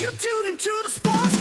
[0.00, 1.39] You tuned into the Sportscast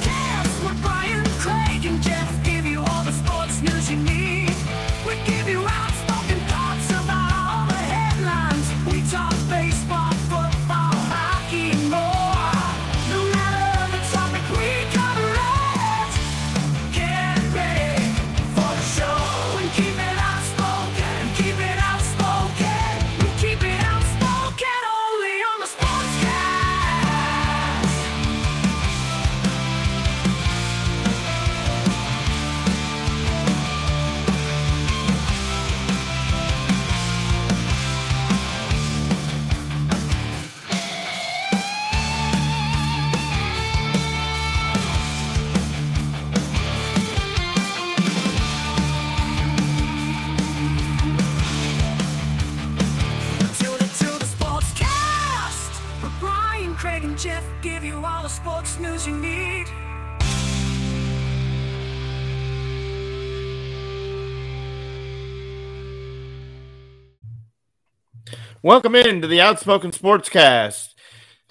[68.69, 70.89] Welcome in to the Outspoken Sportscast,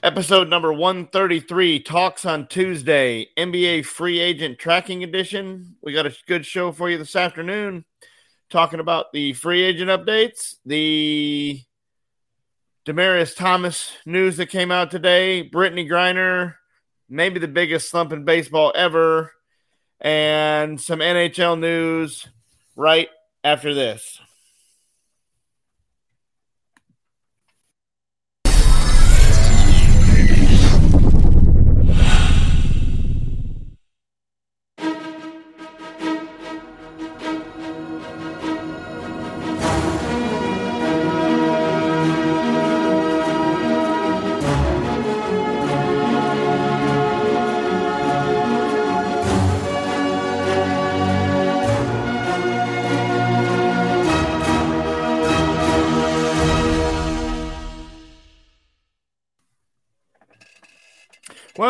[0.05, 5.75] episode number 133, Talks on Tuesday, NBA Free Agent Tracking Edition.
[5.83, 7.85] We got a good show for you this afternoon,
[8.51, 11.61] talking about the free agent updates, the
[12.87, 16.55] Demaryius Thomas news that came out today, Brittney Griner,
[17.09, 19.33] maybe the biggest slump in baseball ever,
[20.01, 22.29] and some NHL news
[22.77, 23.09] right
[23.43, 24.21] after this.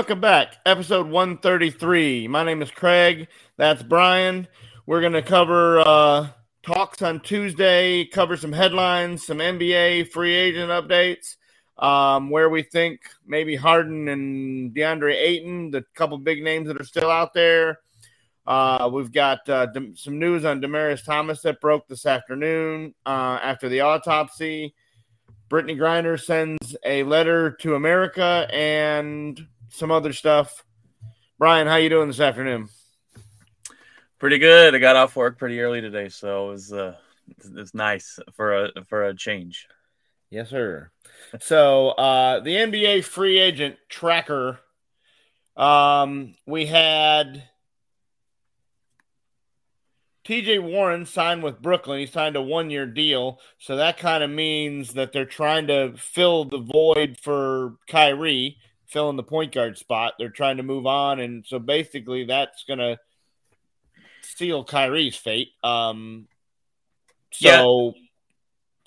[0.09, 0.57] Welcome back.
[0.65, 2.29] Episode 133.
[2.29, 3.29] My name is Craig.
[3.59, 4.49] That's Brian.
[4.87, 6.29] We're going to cover uh,
[6.63, 11.37] talks on Tuesday, cover some headlines, some NBA free agent updates,
[11.77, 16.85] um, where we think maybe Harden and DeAndre Ayton, the couple big names that are
[16.85, 17.81] still out there.
[18.47, 23.69] Uh, we've got uh, some news on Demaryius Thomas that broke this afternoon uh, after
[23.69, 24.75] the autopsy.
[25.51, 30.65] Brittney Griner sends a letter to America and some other stuff.
[31.39, 32.69] Brian, how you doing this afternoon?
[34.19, 34.75] Pretty good.
[34.75, 36.95] I got off work pretty early today, so it was uh,
[37.29, 39.69] it's, it's nice for a for a change.
[40.31, 40.91] Yes, sir.
[41.41, 44.59] So uh, the NBA free agent tracker,
[45.57, 47.45] um, we had
[50.29, 52.01] TJ Warren signed with Brooklyn.
[52.01, 53.41] He signed a one year deal.
[53.59, 58.59] So that kind of means that they're trying to fill the void for Kyrie,
[58.89, 60.15] fill in the point guard spot.
[60.19, 61.21] They're trying to move on.
[61.21, 62.99] And so basically that's going to
[64.23, 65.51] seal Kyrie's fate.
[65.63, 66.27] Um,
[67.33, 67.95] so.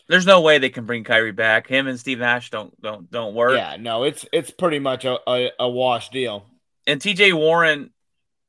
[0.07, 1.67] There's no way they can bring Kyrie back.
[1.67, 3.55] Him and Steve Nash don't don't don't work.
[3.55, 6.47] Yeah, no, it's it's pretty much a, a, a wash deal.
[6.85, 7.91] And TJ Warren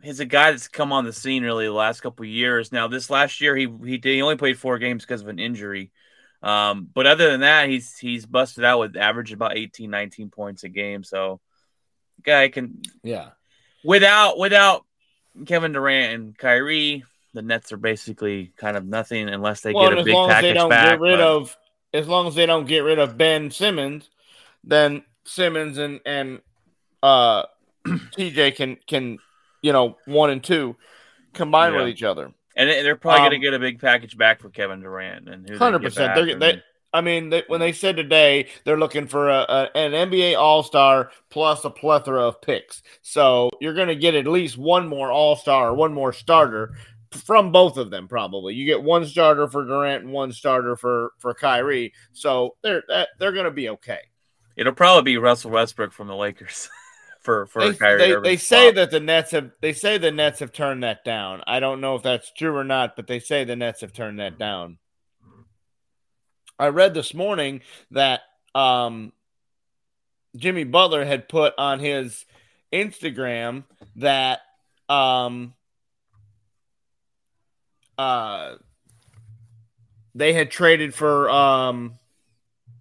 [0.03, 2.73] is a guy that's come on the scene really the last couple of years.
[2.73, 5.39] Now this last year he he did, he only played four games because of an
[5.39, 5.93] injury.
[6.43, 10.65] Um, but other than that, he's he's busted out with average about 18, 19 points
[10.65, 11.05] a game.
[11.05, 11.41] So
[12.25, 13.31] guy can Yeah.
[13.85, 14.85] without without
[15.47, 19.99] Kevin Durant and Kyrie, the Nets are basically kind of nothing unless they well, get
[19.99, 20.91] a as big long as they package don't back.
[20.91, 21.57] get rid but- of,
[21.95, 24.11] as long as they don't get rid of Ben Simmons,
[24.65, 26.41] then Simmons and and
[27.03, 27.45] uh,
[27.87, 29.19] TJ can can
[29.63, 30.77] you know one and two
[31.35, 31.79] combine Yeah.
[31.81, 32.33] with each other.
[32.57, 35.29] And they- they're probably Um, going to get a big package back for Kevin Durant
[35.29, 36.15] and who hundred percent.
[36.15, 36.63] back, They, and- they,
[36.95, 40.62] I mean, they, when they said today they're looking for a, a, an NBA All
[40.62, 45.11] Star plus a plethora of picks, so you're going to get at least one more
[45.11, 46.75] All Star or one more starter
[47.25, 48.09] from both of them.
[48.09, 52.82] Probably you get one starter for Durant and one starter for for Kyrie, so they're
[53.19, 54.00] they're going to be okay.
[54.56, 56.69] it'll probably be Russell Westbrook from the Lakers
[57.23, 58.75] for for They, Kyrie they, they say spot.
[58.77, 61.43] that the Nets have they say the Nets have turned that down.
[61.47, 64.19] I don't know if that's true or not, but they say the Nets have turned
[64.21, 64.79] that down.
[66.59, 68.21] I read this morning that
[68.55, 69.13] um,
[70.37, 72.25] Jimmy Butler had put on his
[72.73, 73.65] Instagram
[73.97, 74.41] that
[74.89, 75.55] um,
[77.99, 78.57] uh,
[80.15, 81.99] they had traded for um,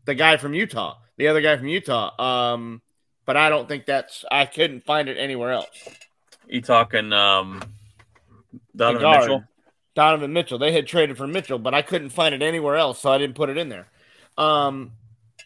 [0.06, 2.54] the guy from Utah, the other guy from Utah.
[2.54, 2.82] Um,
[3.26, 4.26] but I don't think that's.
[4.32, 5.90] I couldn't find it anywhere else.
[6.48, 7.62] You talking um,
[8.76, 9.22] Donovan guard.
[9.22, 9.44] Mitchell?
[9.96, 10.58] Donovan Mitchell.
[10.58, 13.36] They had traded for Mitchell, but I couldn't find it anywhere else, so I didn't
[13.36, 13.88] put it in there.
[14.38, 14.92] Um,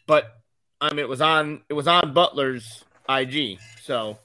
[0.07, 0.39] but
[0.79, 3.59] I mean, it was on it was on Butler's IG.
[3.81, 4.19] So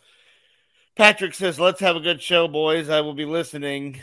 [0.96, 2.88] Patrick says, "Let's have a good show, boys.
[2.88, 4.00] I will be listening.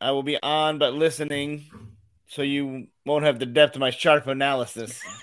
[0.00, 1.64] I will be on, but listening,
[2.28, 5.00] so you won't have the depth of my sharp analysis."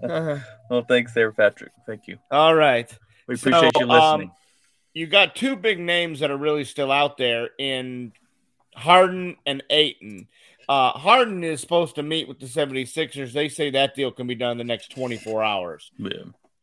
[0.00, 1.72] well, thanks there, Patrick.
[1.86, 2.18] Thank you.
[2.30, 2.90] All right.
[3.26, 4.28] We appreciate So, you listening.
[4.28, 4.32] um,
[4.94, 8.12] you got two big names that are really still out there in
[8.74, 10.28] Harden and Ayton.
[10.68, 13.32] Uh, Harden is supposed to meet with the 76ers.
[13.32, 15.90] They say that deal can be done in the next 24 hours.
[15.98, 16.10] Yeah.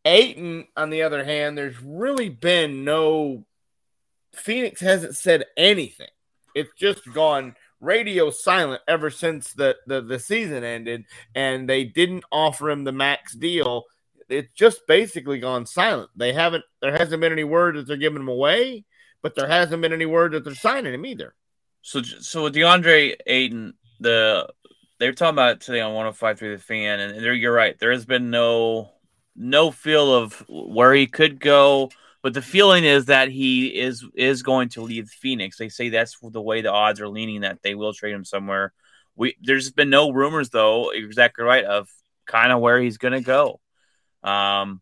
[0.05, 3.45] Ayton, on the other hand, there's really been no.
[4.33, 6.09] Phoenix hasn't said anything.
[6.55, 12.23] It's just gone radio silent ever since the, the, the season ended, and they didn't
[12.31, 13.83] offer him the max deal.
[14.29, 16.09] It's just basically gone silent.
[16.15, 16.63] They haven't.
[16.81, 18.85] There hasn't been any word that they're giving him away,
[19.21, 21.35] but there hasn't been any word that they're signing him either.
[21.81, 24.47] So, so with DeAndre Ayton, the
[24.99, 27.77] they were talking about today on 105 through the fan, and you're right.
[27.77, 28.91] There has been no
[29.35, 31.89] no feel of where he could go,
[32.23, 35.57] but the feeling is that he is is going to leave Phoenix.
[35.57, 38.73] They say that's the way the odds are leaning that they will trade him somewhere.
[39.15, 41.89] We there's been no rumors though, You're exactly right, of
[42.25, 43.59] kind of where he's going to go.
[44.23, 44.81] Um,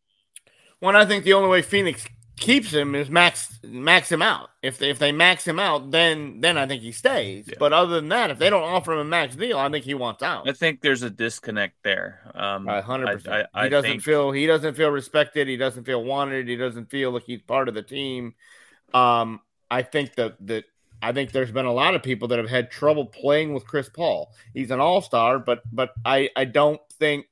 [0.80, 2.06] One, I think the only way Phoenix
[2.42, 4.50] keeps him is max max him out.
[4.62, 7.46] If they, if they max him out, then then I think he stays.
[7.48, 7.56] Yeah.
[7.58, 9.94] But other than that, if they don't offer him a max deal, I think he
[9.94, 10.50] wants out.
[10.50, 12.20] I think there's a disconnect there.
[12.36, 13.48] Um, A hundred I- percent.
[13.64, 15.48] He doesn't think- feel he doesn't feel respected.
[15.48, 16.50] He doesn't feel wanted.
[16.50, 18.34] He doesn't feel like he's part of the team.
[18.94, 19.40] Um,
[19.70, 20.66] I think that that
[21.02, 23.88] I think there's been a lot of people that have had trouble playing with Chris
[23.90, 24.34] Paul.
[24.54, 27.26] He's an all star, but but I I don't think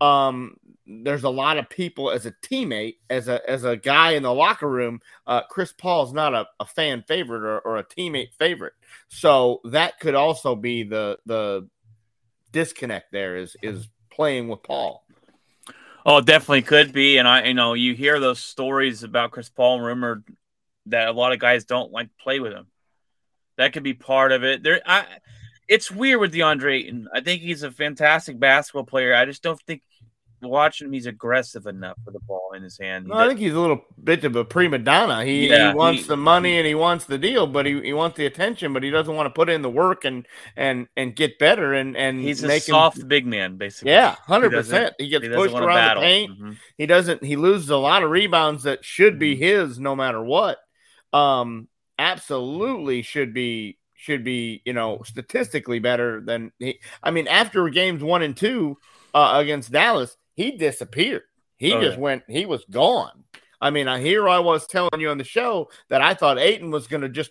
[0.00, 4.22] um there's a lot of people as a teammate, as a as a guy in
[4.22, 5.00] the locker room.
[5.26, 8.74] Uh, Chris Paul's not a, a fan favorite or, or a teammate favorite,
[9.08, 11.68] so that could also be the the
[12.52, 13.12] disconnect.
[13.12, 15.04] There is is playing with Paul.
[16.06, 17.16] Oh, it definitely could be.
[17.16, 20.24] And I, you know, you hear those stories about Chris Paul rumored
[20.86, 22.66] that a lot of guys don't like play with him.
[23.56, 24.62] That could be part of it.
[24.62, 25.06] There, I,
[25.66, 27.08] it's weird with DeAndre Ayton.
[27.12, 29.14] I think he's a fantastic basketball player.
[29.14, 29.82] I just don't think
[30.48, 33.06] watching him, he's aggressive enough with the ball in his hand.
[33.06, 35.24] He No, I think he's a little bit of a prima donna.
[35.24, 37.92] He, Yeah, he wants he- the money and he wants the deal, but he, he
[37.92, 40.26] wants the attention, but he doesn't want to put in the work and
[40.56, 43.92] and and get better and and he's a make him- soft big man, basically.
[43.92, 44.94] Yeah, hundred percent.
[44.98, 46.02] He gets He pushed around battle.
[46.02, 46.40] the paint.
[46.40, 46.56] Mhm.
[46.78, 47.22] He doesn't.
[47.24, 49.42] He loses a lot of rebounds that should be Mm-hmm.
[49.70, 50.58] his, no matter what.
[51.12, 51.68] Um,
[51.98, 56.78] absolutely should be should be you know statistically better than he.
[57.02, 58.76] I mean, after games one and two
[59.14, 61.22] uh, against Dallas, he disappeared.
[61.56, 62.00] He Oh, just yeah.
[62.02, 62.22] went.
[62.28, 63.24] He was gone.
[63.60, 66.70] I mean, I here I was telling you on the show that I thought Ayton
[66.70, 67.30] was going to just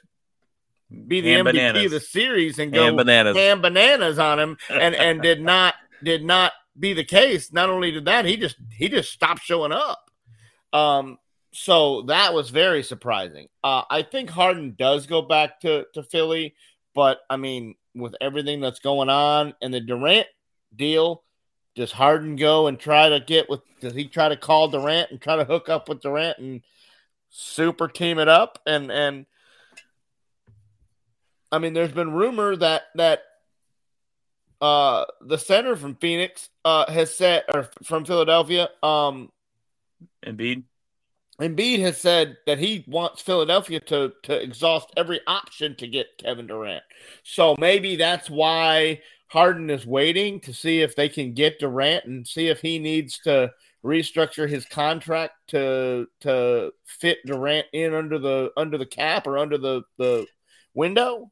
[1.08, 1.86] be the Ham MVP bananas.
[1.86, 3.36] of the series and go Ham bananas.
[3.38, 7.52] ham bananas on him, and and did not did not be the case.
[7.54, 10.10] Not only did that, he just he just stopped showing up.
[10.72, 11.18] Um,
[11.52, 13.48] so that was very surprising.
[13.64, 16.56] Uh, I think Harden does go back to to Philly,
[16.96, 20.28] but I mean, with everything that's going on and the Durant
[20.76, 21.24] deal,
[21.76, 23.62] does Harden go and try to get with?
[23.80, 26.62] Does he try to call Durant and try to hook up with Durant and
[27.30, 28.60] super team it up?
[28.66, 29.26] And and
[31.52, 33.24] I mean, there's been rumor that that
[34.62, 39.32] uh the center from Phoenix uh has said or from Philadelphia um
[40.26, 40.64] Embiid.
[41.42, 46.46] Embiid has said that he wants Philadelphia to to exhaust every option to get Kevin
[46.46, 46.84] Durant.
[47.24, 49.02] So maybe that's why
[49.34, 53.18] Harden is waiting to see if they can get Durant and see if he needs
[53.22, 53.52] to
[53.84, 59.58] restructure his contract to to fit Durant in under the under the cap or under
[59.58, 60.28] the the
[60.76, 61.32] window.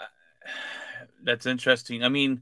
[1.22, 2.02] That's interesting.
[2.02, 2.40] I mean,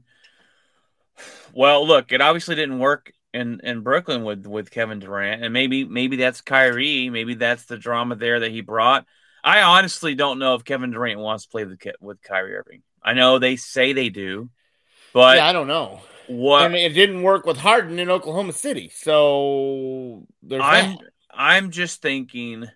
[1.53, 5.85] well, look, it obviously didn't work in in Brooklyn with with Kevin Durant, and maybe
[5.85, 9.05] maybe that's Kyrie, maybe that's the drama there that he brought.
[9.43, 12.81] I honestly don't know if Kevin Durant wants to play with with Kyrie Irving.
[13.03, 14.49] I know they say they do,
[15.17, 15.99] but yeah, I don't know.
[16.27, 20.99] what I mean, it didn't work with Harden in Oklahoma City, so there's I'm that.
[21.33, 22.67] I'm just thinking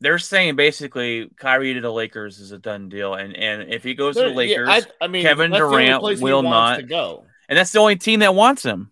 [0.00, 3.94] they're saying basically Kyrie to the Lakers is a done deal, and and if he
[3.94, 5.84] goes to the Lakers, yeah, I, I mean, Kevin that's the only
[6.16, 7.24] Durant will not- to go.
[7.48, 8.90] and that's the only team that wants him.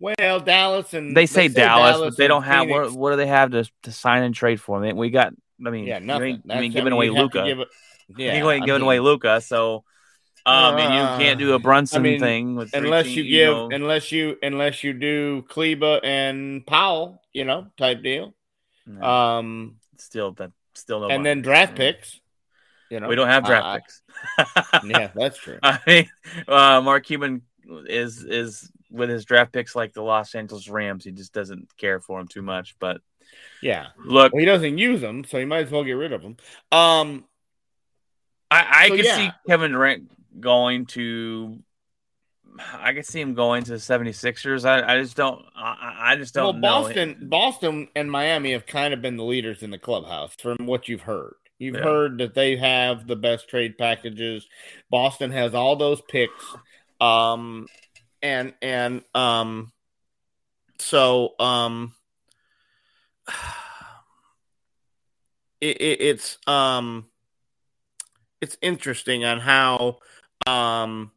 [0.00, 3.50] Well, Dallas and They say Dallas, but they don't have what, what do they have
[3.50, 4.96] to to sign and trade for him?
[4.96, 5.34] We got,
[5.64, 6.28] I mean, Yeah, nothing.
[6.28, 7.46] ain't, you That's- I giving mean, away have to Luka.
[7.46, 7.68] it-
[8.08, 9.84] you Yeah, ain't giving away Luka, so
[10.46, 13.68] Um, and you can't do a Brunson I mean, thing with unless you give know.
[13.72, 18.34] unless you unless you do Kleber and Powell, you know, type deal.
[18.86, 21.08] No, Um, still that still no.
[21.08, 22.20] and then draft picks.
[22.90, 24.02] You know, we don't have draft Uh, picks.
[24.84, 25.58] Yeah, that's true.
[25.62, 26.10] I mean,
[26.46, 27.40] uh, Mark Cuban
[27.86, 31.04] is is with his draft picks like the Los Angeles Rams.
[31.04, 32.76] He just doesn't care for them too much.
[32.78, 33.00] But
[33.62, 36.20] Yeah, look, well, he doesn't use them, so he might as well get rid of
[36.22, 36.36] them.
[36.70, 37.24] Um,
[38.50, 39.16] I, I So, could yeah.
[39.16, 40.10] see Kevin Durant
[40.40, 41.62] going to.
[42.72, 44.64] I could see him going to the 76ers.
[44.64, 45.44] I, I just don't.
[45.56, 46.82] I, I just don't know.
[46.82, 50.88] Boston, Boston, and Miami have kind of been the leaders in the clubhouse from what
[50.88, 51.34] you've heard.
[51.58, 51.82] You've Yeah.
[51.82, 54.46] heard that they have the best trade packages.
[54.90, 56.44] Boston has all those picks,
[57.00, 57.66] um,
[58.22, 59.72] and and um,
[60.78, 61.94] so um,
[65.60, 67.06] it, it, it's um,
[68.40, 69.98] it's interesting on how
[70.46, 71.10] um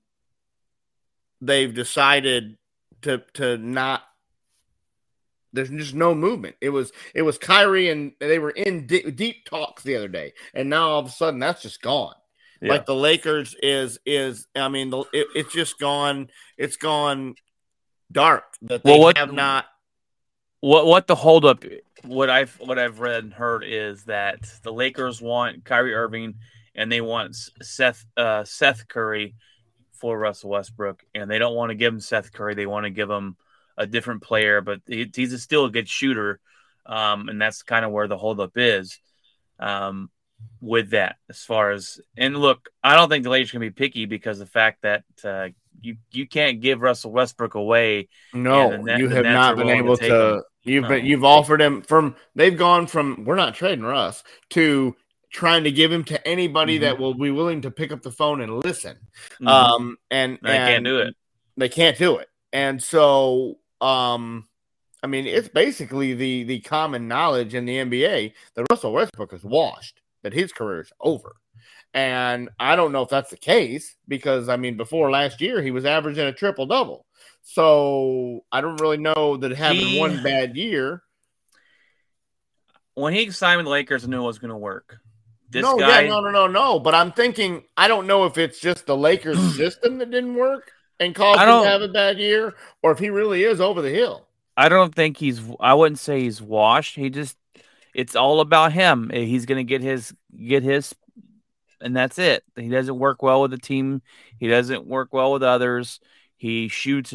[1.41, 2.57] they've decided
[3.01, 4.03] to to not
[5.53, 6.55] there's just no movement.
[6.62, 10.34] It was it was Kyrie and they were in deep, deep talks the other day,
[10.53, 12.13] and now all of a sudden that's just gone.
[12.62, 12.69] Yeah.
[12.74, 16.29] Like the Lakers is is I mean the, it, it's just gone.
[16.57, 17.36] It's gone
[18.12, 19.65] dark that they Well, what- have not.
[20.60, 21.63] what what the holdup
[22.03, 26.36] what I've what I've read and heard is that the Lakers want Kyrie Irving
[26.77, 29.36] and they want Seth uh, Seth Curry
[29.93, 32.91] for Russell Westbrook and they don't want to give him Seth Curry they want to
[32.91, 33.36] give him
[33.77, 36.39] a different player but he, he's a still a good shooter
[36.86, 39.00] um, and that's kind of where the holdup is
[39.60, 40.10] um,
[40.62, 44.05] with that as far as and look I don't think the Lakers can be picky
[44.05, 45.50] because of the fact that uh,
[45.81, 49.86] you you can't give Russell Westbrook away No, Net- you have not been willing to
[49.86, 50.43] able to.
[50.63, 50.89] You've No.
[50.89, 52.15] been you've offered him from.
[52.36, 54.96] They've gone from we're not trading Russ to
[55.31, 56.81] trying to give him to anybody Mhm.
[56.81, 58.98] that will be willing to pick up the phone and listen.
[59.41, 59.48] Mhm.
[59.48, 61.15] Um, and they can't do it.
[61.57, 64.48] They can't do it, and so um,
[65.03, 69.43] I mean, it's basically the the common knowledge in the NBA that Russell Westbrook is
[69.43, 71.36] washed, that his career is over.
[71.93, 75.72] And I don't know if that's the case because I mean, before last year, he
[75.72, 77.05] was averaging a triple double.
[77.43, 81.03] So I don't really know that having He- one bad year.
[82.96, 84.98] when he signed with the Lakers, I knew it was going to work.
[85.50, 86.80] This no, guy, yeah, no, no, no, no.
[86.80, 90.72] But I'm thinking, I don't know if it's just the Lakers system that didn't work
[91.00, 93.89] and caused him to have a bad year, or if he really is over the
[93.89, 94.27] hill.
[94.58, 95.39] I don't think he's.
[95.60, 96.96] I wouldn't say he's washed.
[96.96, 97.38] He just,
[97.94, 99.12] it's all about him.
[99.13, 100.96] Eh, he's going to get his, get his,
[101.80, 102.44] and that's it.
[102.56, 104.01] He doesn't work well with the team.
[104.39, 106.00] He doesn't work well with others.
[106.38, 107.13] He shoots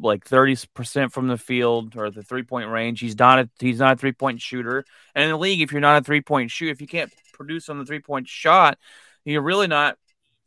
[0.00, 3.00] like thirty percent from the field or the three point range.
[3.00, 4.84] He's not a he's not a three point shooter.
[5.14, 7.68] And in the league, if you're not a three point shooter, if you can't produce
[7.70, 8.78] on the three point shot,
[9.24, 9.96] you're really not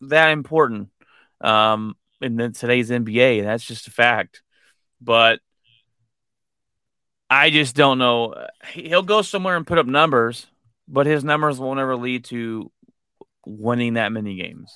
[0.01, 0.89] that important.
[1.39, 4.43] Um, in the, today's NBA, that's just a fact.
[5.01, 5.39] But
[7.29, 8.35] I just don't know.
[8.73, 10.45] He'll go somewhere and put up numbers,
[10.87, 12.71] but his numbers won't ever lead to
[13.45, 14.71] winning that many games.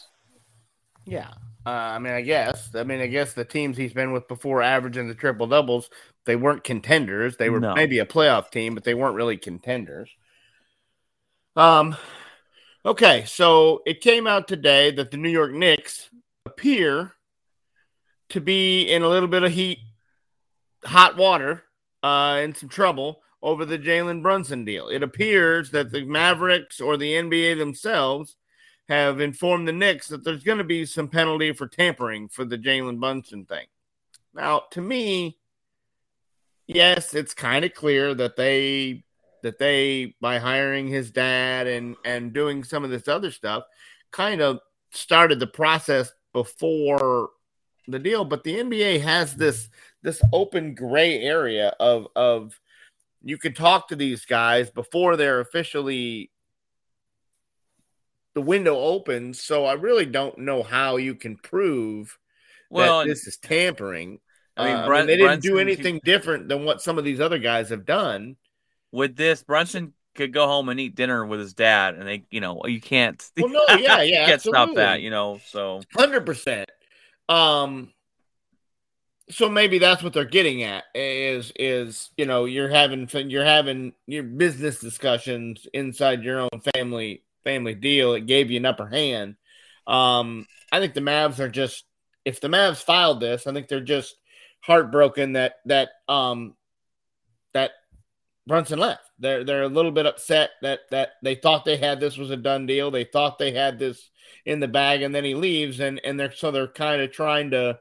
[1.05, 1.29] Yeah.
[1.65, 2.73] Uh, I mean, I guess.
[2.75, 5.89] I mean, I guess the teams he's been with before averaging the triple doubles,
[6.25, 7.37] they weren't contenders.
[7.37, 7.73] They were No.
[7.73, 10.09] maybe a playoff team, but they weren't really contenders.
[11.55, 11.95] Um,
[12.85, 16.09] okay, so it came out today that the New York Knicks
[16.45, 17.13] appear
[18.29, 19.79] to be in a little bit of heat,
[20.83, 21.63] hot water,
[22.03, 24.89] uh, in some trouble over the Jalen Brunson deal.
[24.89, 28.35] It appears that the Mavericks or the NBA themselves
[28.89, 32.57] have informed the Knicks that there's going to be some penalty for tampering for the
[32.57, 33.65] Jalen Brunson thing.
[34.33, 35.37] Now, to me,
[36.67, 39.04] yes, it's kind of clear that they
[39.45, 43.63] that they by hiring his dad and and doing some of this other stuff
[44.11, 44.59] kind of
[44.89, 47.29] started the process before
[47.87, 48.25] the deal.
[48.25, 49.69] But the NBA has this
[50.01, 52.59] this open gray area of of
[53.23, 56.31] you can talk to these guys before they're officially
[58.33, 59.39] the window opens.
[59.41, 62.17] So I really don't know how you can prove
[62.71, 64.19] Well, that this is tampering.
[64.57, 67.21] I mean, Uh, Brun- they didn't do Brunson- anything different than what some of these
[67.21, 68.37] other guys have done
[68.95, 72.39] with this, Brunson could go home and eat dinner with his dad, and they, you
[72.39, 73.23] know, you can't.
[73.37, 75.39] Well, no, yeah, you yeah, can't stop that, you know.
[75.47, 76.69] So Hundred percent.
[77.29, 77.91] Um.
[79.29, 83.93] So maybe that's what they're getting at is is you know you're having you're having
[84.05, 88.13] your business discussions inside your own family family deal.
[88.13, 89.35] It gave you an upper hand.
[89.87, 91.85] Um, I think the Mavs are just
[92.23, 94.15] if the Mavs filed this, I think they're just
[94.61, 96.55] heartbroken that that um
[98.47, 99.09] Brunson left.
[99.19, 102.37] They're they're a little bit upset that that they thought they had this was a
[102.37, 102.91] done deal.
[102.91, 104.09] They thought they had this
[104.45, 107.51] in the bag, and then he leaves, and and they're so they're kind of trying
[107.51, 107.79] to.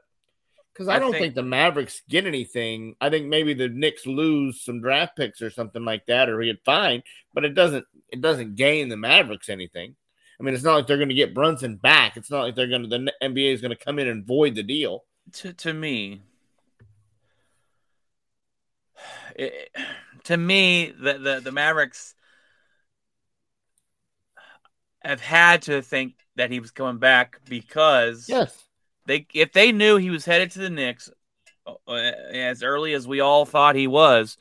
[0.73, 2.95] Because I, I don't think- think, the Mavericks get anything.
[2.99, 6.59] I think maybe the Knicks lose some draft picks or something like that, or he'd
[6.65, 7.01] fine,
[7.33, 9.95] but it doesn't it doesn't gain the Mavericks anything.
[10.37, 12.17] I mean, it's not like they're going to get Brunson back.
[12.17, 14.55] It's not like they're going to the NBA is going to come in and void
[14.55, 15.05] the deal.
[15.33, 16.23] to to me
[19.35, 19.69] it,
[20.25, 22.13] to me the, the the Mavericks
[25.03, 28.63] have had to think that he was coming back because Yes,
[29.05, 31.09] they if they knew he was headed to the Knicks
[31.67, 34.37] uh, as early as we all thought he was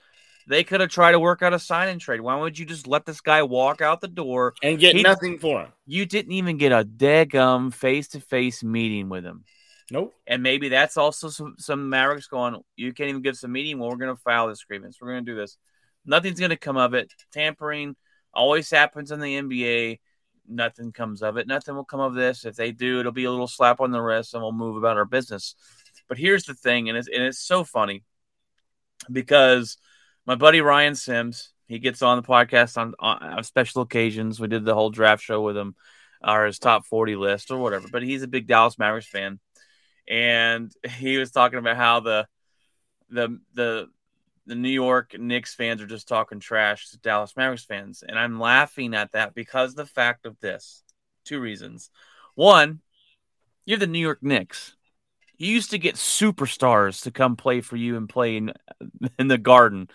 [0.46, 2.20] they could have tried to work out a sign and trade.
[2.20, 4.54] Why would you just let this guy walk out the door?
[4.62, 5.72] And get He- nothing for him.
[5.86, 9.44] you didn't even get a daggum face-to-face meeting with him
[9.90, 10.14] Nope.
[10.26, 13.78] and maybe that's also some, some Mavericks going, you can't even give us a meeting.
[13.78, 14.98] Well, we're going to file this grievance.
[15.00, 15.58] We're going to do this.
[16.06, 17.12] Nothing's going to come of it.
[17.32, 17.96] Tampering
[18.32, 20.00] always happens in the NBA.
[20.48, 21.46] Nothing comes of it.
[21.46, 22.44] Nothing will come of this.
[22.44, 24.96] If they do, it'll be a little slap on the wrist and we'll move about
[24.96, 25.54] our business.
[26.08, 28.02] But here's the thing, and it's, and it's so funny
[29.10, 29.78] because
[30.26, 34.38] my buddy Ryan Sims, he gets on the podcast on, on special occasions.
[34.38, 35.74] We did the whole draft show with him,
[36.22, 37.88] or his top 40 list or whatever.
[37.90, 39.40] But he's a big Dallas Mavericks fan
[40.08, 42.26] and he was talking about how the
[43.10, 43.88] the the
[44.46, 48.38] the New York Knicks fans are just talking trash to Dallas Mavericks fans, and I'm
[48.38, 50.82] laughing at that because the fact of this.
[51.24, 51.88] Two reasons.
[52.34, 52.80] One,
[53.64, 54.76] you have the New York Knicks.
[55.38, 58.52] You used to get superstars to come play for you and play in,
[59.18, 59.88] in the Garden.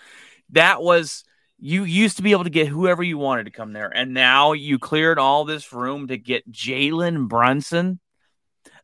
[0.51, 1.23] That was
[1.59, 4.53] you used to be able to get whoever you wanted to come there, and now
[4.53, 7.99] you cleared all this room to get Jalen Brunson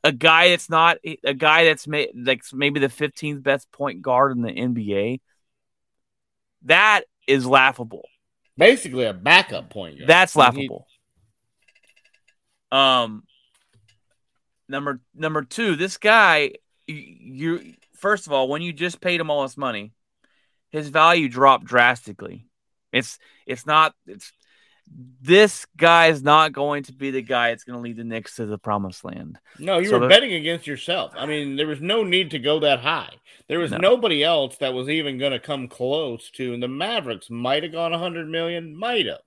[0.05, 4.37] a guy that's not a guy that's may, like maybe the 15th best point guard
[4.37, 5.19] in the NBA.
[6.65, 8.07] That is laughable.
[8.55, 10.07] Basically, a backup point guard.
[10.07, 10.87] That's he- laughable.
[12.71, 13.23] Um,
[14.69, 16.51] number number two, this guy,
[16.87, 19.91] you, you first of all, when you just paid him all this money,
[20.69, 22.45] his value dropped drastically.
[22.91, 24.31] It's it's not it's
[25.21, 28.35] this guy is not going to be the guy that's going to lead the Knicks
[28.35, 29.39] to the promised land.
[29.59, 31.11] No, you So were the- betting against yourself.
[31.17, 33.13] I mean, there was no need to go that high.
[33.47, 33.77] There was No.
[33.77, 36.53] nobody else that was even going to come close to.
[36.53, 39.19] And the Mavericks might have gone 100 million, might have.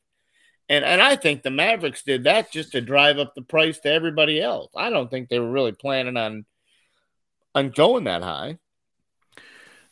[0.71, 3.91] And and I think the Mavericks did that just to drive up the price to
[3.91, 4.71] everybody else.
[4.77, 6.45] I don't think they were really planning on
[7.55, 8.59] on going that high.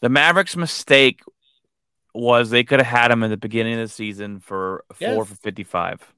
[0.00, 1.20] The Mavericks' mistake
[2.16, 5.28] was they could have had him in the beginning of the season for four Yes.
[5.28, 6.14] for fifty-five,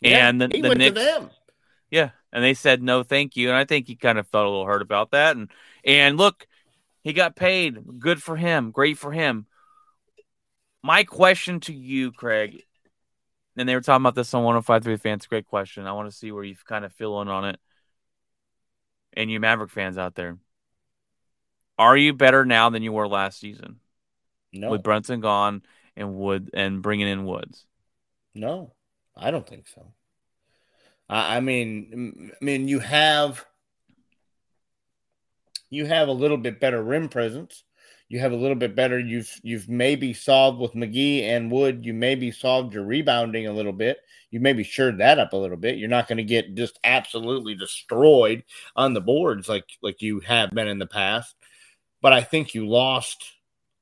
[0.00, 1.30] Yeah, and the, he the went Knicks, to them.
[1.90, 4.50] yeah, and they said no, thank you, and I think he kind of felt a
[4.50, 5.36] little hurt about that.
[5.36, 5.50] And
[5.84, 6.46] and look,
[7.02, 9.46] he got paid, good for him, great for him.
[10.82, 12.64] My question to you, Craig,
[13.56, 15.26] and they were talking about this on 105.3 fans.
[15.26, 15.86] Great question.
[15.86, 17.60] I want to see where you kind of feel in on it,
[19.12, 20.38] and you Maverick fans out there.
[21.78, 23.80] Are you better now than you were last season?
[24.52, 25.62] No, with Brunson gone
[25.96, 27.66] and Wood and bringing in Woods.
[28.34, 28.72] No,
[29.16, 29.92] I don't think so.
[31.08, 33.44] I, I mean, I mean, you have
[35.70, 37.64] you have a little bit better rim presence.
[38.08, 38.98] You have a little bit better.
[38.98, 41.86] You've you've maybe solved with McGee and Wood.
[41.86, 43.98] You maybe solved your rebounding a little bit.
[44.30, 45.78] You maybe shored that up a little bit.
[45.78, 48.44] You're not going to get just absolutely destroyed
[48.76, 51.34] on the boards like like you have been in the past.
[52.02, 53.24] But I think you lost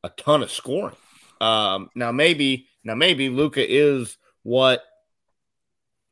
[0.02, 0.96] a ton of scoring.
[1.40, 4.82] Um, now maybe now maybe Luka is what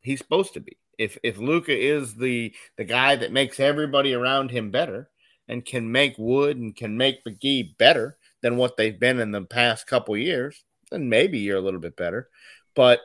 [0.01, 0.79] he's supposed to be.
[0.99, 5.11] If if Luka is the the guy that makes everybody around him better
[5.49, 9.43] and can make Wood and can make McGee better than what they've been in the
[9.43, 12.29] past couple years, then maybe you're a little bit better.
[12.75, 13.01] But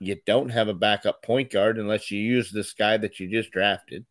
[0.00, 3.50] you don't have a backup point guard unless you use this guy that you just
[3.50, 4.04] drafted.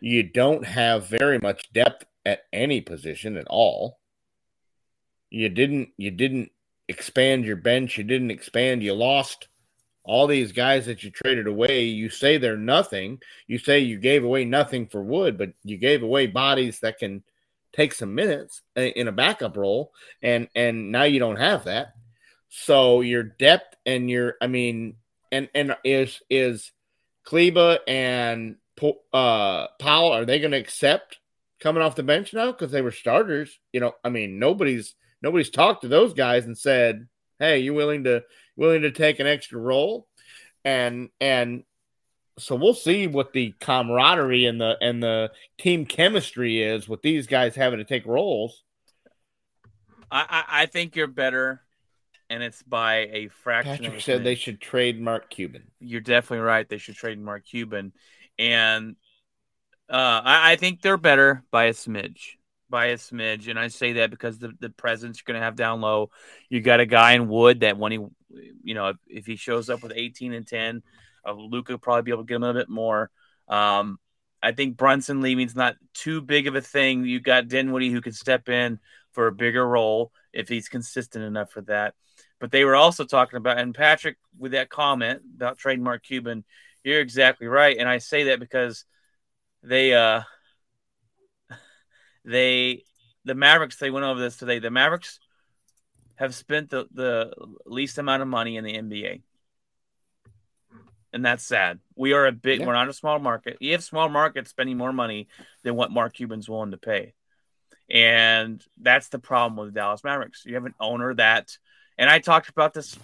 [0.00, 3.98] You don't have very much depth at any position at all.
[5.30, 6.50] You didn't you didn't
[6.88, 9.48] expand your bench, you didn't expand, you lost
[10.04, 11.84] all these guys that you traded away.
[11.84, 13.20] You say they're nothing.
[13.46, 17.24] You say you gave away nothing for Wood, but you gave away bodies that can
[17.74, 21.94] take some minutes in a backup role and and now you don't have that.
[22.48, 24.96] So your depth and your I mean
[25.32, 26.70] and and is is
[27.24, 28.56] Kleber and
[29.12, 31.18] uh Powell are they going to accept
[31.58, 33.58] coming off the bench now because they were starters?
[33.72, 37.08] You know, I mean nobody's nobody's talked to those guys and said,
[37.40, 38.22] "Hey, you willing to
[38.54, 40.06] willing to take an extra role?"
[40.64, 41.64] And and
[42.38, 47.26] so we'll see what the camaraderie and the and the team chemistry is with these
[47.26, 48.62] guys having to take roles.
[50.10, 51.62] I, I, I think you're better,
[52.28, 53.84] and it's by a fraction.
[53.84, 55.70] Patrick said they should trade Mark Cuban.
[55.80, 56.68] You're definitely right.
[56.68, 57.92] They should trade Mark Cuban,
[58.38, 58.96] and
[59.88, 62.36] uh, I, I think they're better by a smidge,
[62.74, 63.46] by a smidge.
[63.46, 66.10] And I say that because the the presence you're going to have down low.
[66.48, 67.98] You got a guy in Wood that when he,
[68.64, 70.82] you know, if, if he shows up with 18 and 10,
[71.24, 73.12] uh, Luka probably be able to get him a bit more.
[73.46, 74.00] Um,
[74.42, 77.04] I think Brunson leaving's not too big of a thing.
[77.04, 78.80] You got Dinwiddie who can step in
[79.12, 81.94] for a bigger role if he's consistent enough for that.
[82.40, 86.44] But they were also talking about, and Patrick, with that comment about trading Mark Cuban,
[86.82, 87.76] you're exactly right.
[87.78, 88.84] And I say that because
[89.62, 90.22] they, uh,
[92.24, 92.84] they,
[93.24, 94.58] the Mavericks, they went over this today.
[94.58, 95.18] The Mavericks
[96.16, 97.32] have spent the, the
[97.66, 99.22] least amount of money in the NBA.
[101.12, 101.78] And that's sad.
[101.94, 102.66] We are a big, Yeah.
[102.66, 103.58] we're not a small market.
[103.60, 105.28] You have small markets spending more money
[105.62, 107.14] than what Mark Cuban's willing to pay.
[107.88, 110.44] And that's the problem with the Dallas Mavericks.
[110.44, 111.56] You have an owner that,
[111.98, 112.98] and I talked about this,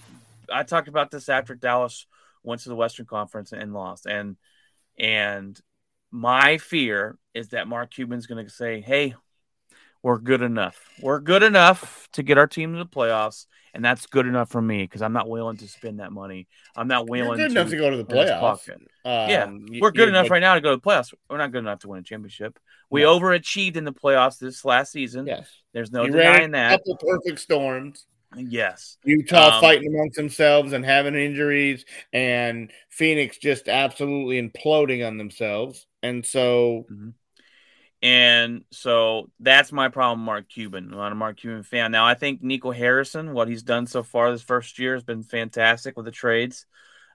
[0.53, 2.07] I talked about this after Dallas
[2.43, 4.07] went to the Western Conference and lost.
[4.07, 4.37] And,
[4.99, 5.61] and
[6.11, 9.15] my fear is that Mark Cuban's going to say, Hey,
[10.03, 10.79] we're good enough.
[11.03, 13.47] We're good enough to get our team to the playoffs.
[13.73, 16.49] And that's good enough for me because I'm not willing to spend that money.
[16.75, 18.41] I'm not willing good to, enough to go to the playoffs.
[18.41, 18.81] pocket.
[19.05, 21.15] Yeah, Um, we're good enough but- right now to go to the playoffs.
[21.29, 22.59] We're not good enough to win a championship.
[22.91, 23.17] We No.
[23.21, 25.27] overachieved in the playoffs this last season.
[25.29, 26.71] Yes, There's no you denying a that.
[26.81, 28.07] couple perfect storms.
[28.37, 28.97] Yes.
[29.05, 35.87] Utah Um, fighting amongst themselves and having injuries, and Phoenix just absolutely imploding on themselves.
[36.03, 36.87] And so,
[38.03, 40.85] And so that's my problem, Mark Cuban.
[40.85, 41.93] I'm not a Mark Cuban fan.
[41.93, 45.23] Now, I think Nico Harrison, what he's done so far this first year has been
[45.23, 46.65] fantastic with the trades.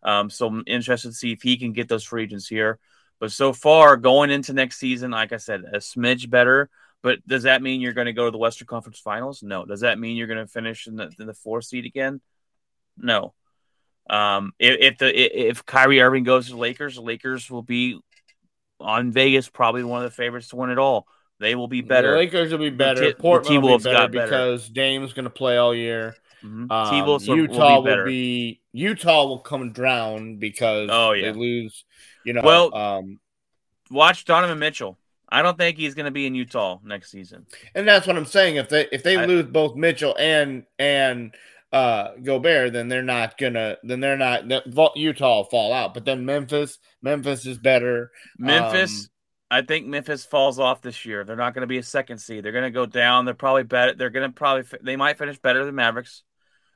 [0.03, 2.77] Um, so I'm interested to see if he can get those free agents here.
[3.19, 6.69] But so far, going into next season, like I said, a smidge better.
[7.01, 9.41] But does that mean you're going to go to the Western Conference Finals?
[9.41, 9.65] No.
[9.65, 12.21] Does that mean you're going to finish in the, in the fourth seed again?
[12.97, 13.33] No.
[14.07, 17.99] Um, if, if the if Kyrie Irving goes to the Lakers, the Lakers will be
[18.79, 21.07] on Vegas probably one of the favorites to win it all.
[21.39, 22.11] They will be better.
[22.11, 23.11] The Lakers will be better.
[23.11, 24.25] T- the will be better got better.
[24.27, 26.15] because Dame's going to play all year.
[26.43, 26.71] Mhm.
[26.71, 31.31] Um, will- Utah will be will be Utah will come down because Oh, yeah.
[31.31, 31.83] they lose.
[32.23, 33.19] You know, Well- um,
[33.91, 34.97] Watch Donovan Mitchell.
[35.29, 37.45] I don't think he's going to be in Utah next season.
[37.73, 38.55] and that's what I'm saying.
[38.55, 41.35] If they if they I- lose both Mitchell and and
[41.75, 43.77] uh Gobert, then they're not gonna.
[43.83, 44.47] Then they're not.
[44.47, 45.93] that- Utah will fall out.
[45.93, 48.11] But then Memphis, Memphis is better.
[48.37, 49.09] Memphis, Um,
[49.51, 51.23] I think Memphis falls off this year.
[51.23, 52.43] They're not going to be a second seed.
[52.43, 53.25] They're going to go down.
[53.25, 53.93] They're probably better.
[53.93, 56.23] They're going to probably they might finish better than Mavericks.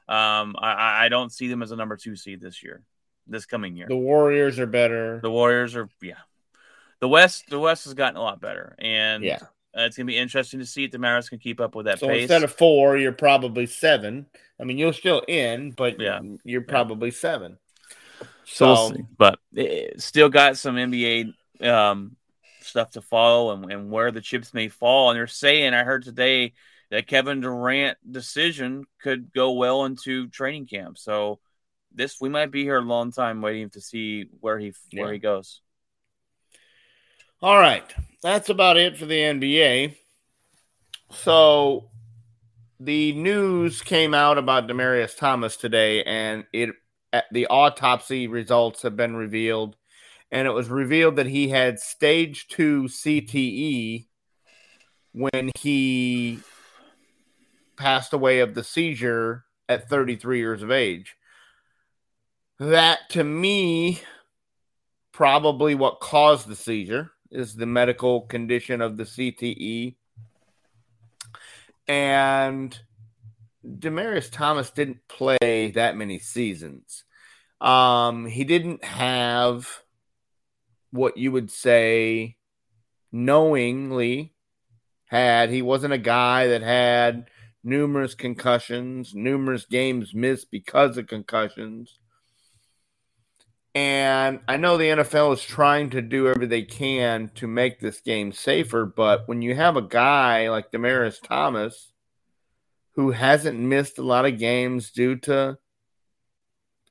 [0.07, 2.83] Um, I- I, I don't see them as a number two seed this year,
[3.27, 3.88] this coming year.
[3.88, 5.19] The Warriors are better.
[5.21, 6.13] The Warriors are yeah.
[6.99, 9.39] The West, the West has gotten a lot better, and yeah.
[9.80, 11.86] Uh, it's going to be interesting to see if the Mavericks can keep up with
[11.86, 12.24] that So pace.
[12.24, 14.26] instead of four, you're probably seven.
[14.60, 16.20] I mean, you're still in, but Yeah.
[16.44, 17.58] you're probably seven.
[18.46, 19.08] So, So, we'll.
[19.18, 19.39] But
[19.98, 22.15] still got some NBA um,
[22.62, 25.12] stuff to follow and, and where the chips may fall.
[25.12, 26.54] And they're saying, I heard today
[26.89, 30.98] that Kevin Durant decision could go well into training camp.
[30.98, 31.39] So
[31.94, 35.13] this we might be here a long time waiting to see where he where Yeah.
[35.13, 35.62] he goes.
[37.42, 37.86] all right,
[38.21, 39.95] that's about it for the NBA.
[41.12, 41.89] So
[42.79, 46.69] the news came out about Demaryius Thomas today, and it
[47.32, 49.75] the autopsy results have been revealed,
[50.32, 54.05] and it was revealed that he had stage two CTE
[55.12, 56.39] when he
[57.77, 61.15] passed away of the seizure at 33 years of age.
[62.60, 64.01] That to me,
[65.12, 69.96] probably what caused the seizure is the medical condition of the CTE.
[71.88, 72.80] And
[73.65, 77.04] Demaryius Thomas didn't play that many seasons.
[77.62, 79.84] Um, he didn't have
[80.92, 82.38] what you would say
[83.12, 84.34] knowingly
[85.06, 85.50] had.
[85.50, 87.30] He wasn't a guy that had
[87.63, 92.00] numerous concussions, numerous games missed because of concussions.
[93.80, 98.02] And I know the NFL is trying to do everything they can to make this
[98.02, 101.94] game safer, but when you have a guy like Demaryius Thomas
[102.96, 105.58] who hasn't missed a lot of games due to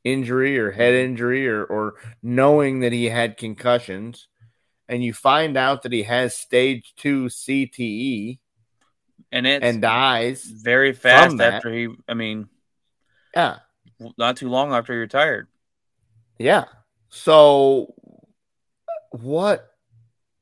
[0.03, 4.27] injury or head injury or, or knowing that he had concussions,
[4.89, 8.39] and you find out that he has stage two CTE
[9.31, 12.49] And it's and dies, very fast after he I mean
[13.37, 13.59] yeah,
[14.17, 15.49] not too long after he retired.
[16.39, 16.65] Yeah.
[17.11, 17.95] So
[19.11, 19.67] what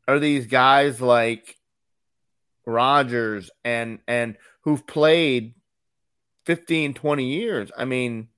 [0.08, 1.56] are these guys like
[2.66, 5.54] Rogers and and who've played
[6.46, 7.70] 15, 20 years.
[7.76, 8.28] I mean,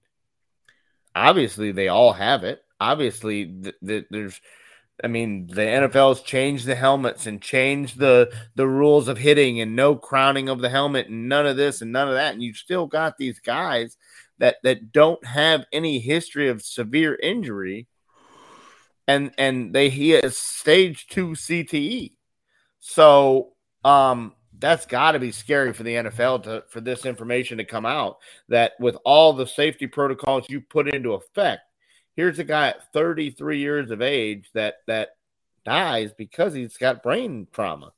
[1.15, 2.61] obviously they all have it.
[2.81, 4.41] Obviously, th- th- there's
[5.03, 9.77] I mean, the NFL's changed the helmets and changed the the rules of hitting and
[9.77, 12.35] no crowning of the helmet and none of this and none of that.
[12.35, 13.97] And you've still got these guys
[14.39, 17.87] that that don't have any history of severe injury,
[19.09, 22.13] and and they he has stage two CTE.
[22.79, 27.65] So um that's got to be scary for the NFL to for this information to
[27.65, 28.19] come out
[28.49, 31.63] that with all the safety protocols you put into effect
[32.19, 35.11] here's a guy at 33 years of age that that
[35.65, 37.93] dies because he's got brain trauma.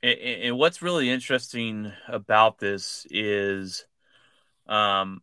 [0.00, 3.84] And, and what's really interesting about this is,
[4.68, 5.22] um,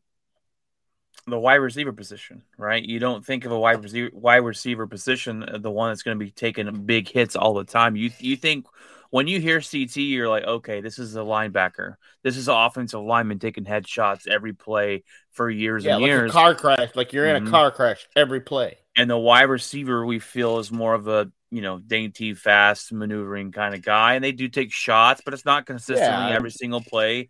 [1.27, 2.83] the wide receiver position, right?
[2.83, 6.17] You don't think of a wide receiver wide receiver position, uh, the one that's going
[6.19, 7.95] to be taking big hits all the time.
[7.95, 8.65] You you think
[9.09, 11.95] when you hear CT, you're like, okay, this is a linebacker.
[12.23, 16.31] This is an offensive lineman taking headshots every play for years yeah, and like years.
[16.31, 17.47] a car crash, like you're in Mhm.
[17.47, 18.77] a car crash every play.
[18.97, 23.51] and the wide receiver we feel is more of a you know dainty, fast, maneuvering
[23.51, 26.35] kind of guy, and they do take shots, but it's not consistently Yeah.
[26.35, 27.29] every single play.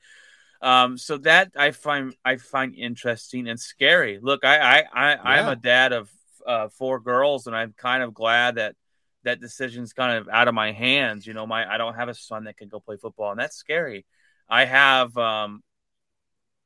[0.61, 4.19] Um, so that I find I find interesting and scary.
[4.21, 6.09] Look, I I, I I'm a dad of
[6.45, 8.75] uh, four girls, and I'm kind of glad that
[9.23, 11.27] that decision's kind of out of my hands.
[11.27, 13.57] You know, my I don't have a son that can go play football, and that's
[13.57, 14.05] scary.
[14.49, 15.63] I have um,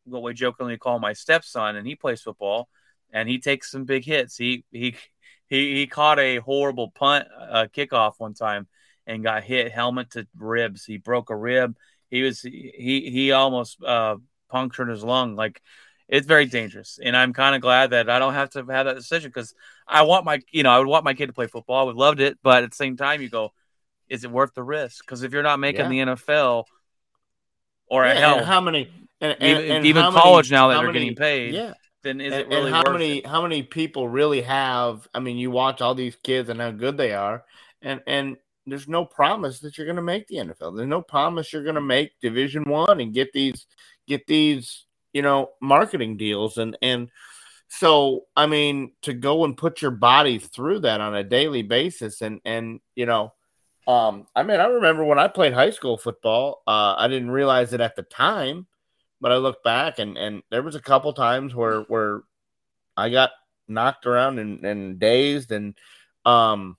[0.05, 2.69] what we jokingly call my stepson, and he plays football,
[3.11, 4.37] and he takes some big hits.
[4.37, 4.95] He he
[5.47, 8.67] he he caught a horrible punt uh, kickoff one time
[9.07, 10.85] and got hit helmet to ribs.
[10.85, 11.75] He broke a rib.
[12.09, 14.17] He was he he almost uh,
[14.49, 15.35] punctured his lung.
[15.35, 15.61] Like
[16.07, 18.95] it's very dangerous, and I'm kind of glad that I don't have to have that
[18.95, 19.53] decision because
[19.87, 21.81] I want my you know I would want my kid to play football.
[21.81, 23.51] I would loved it, but at the same time, you go,
[24.07, 25.05] is it worth the risk?
[25.05, 26.65] Because if you're not making the NFL
[27.87, 28.89] or Yeah, hell, how many?
[29.21, 31.73] And, and- even, and even how many- college now that they're many- getting paid, Yeah,
[32.03, 33.25] then is and, it really and how worth many it?
[33.27, 35.07] how many people really have?
[35.13, 37.43] I mean, you watch all these kids and how good they are,
[37.81, 38.37] and and
[38.71, 40.75] there's no promise that you're going to make the NFL.
[40.75, 43.65] There's no promise you're going to make Division One and get these
[44.07, 47.09] get these you know marketing deals and and
[47.67, 52.21] so I mean to go and put your body through that on a daily basis
[52.21, 53.33] and and you know.
[53.87, 57.73] Um, I mean, I remember when I played high school football, uh, I didn't realize
[57.73, 58.67] it at the time,
[59.19, 62.21] but I look back and and there was a couple times where where
[62.95, 63.31] I got
[63.67, 65.75] knocked around and, and dazed and
[66.25, 66.77] um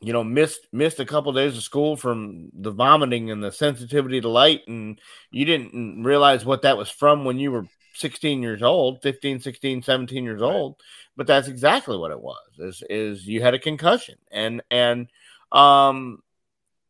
[0.00, 4.20] you know missed missed a couple days of school from the vomiting and the sensitivity
[4.20, 8.62] to light and you didn't realize what that was from when you were 16 years
[8.62, 10.76] old 15 16 17 years old.
[11.16, 14.16] But that's exactly what it was is is you had a concussion.
[14.30, 15.08] And and
[15.50, 16.22] um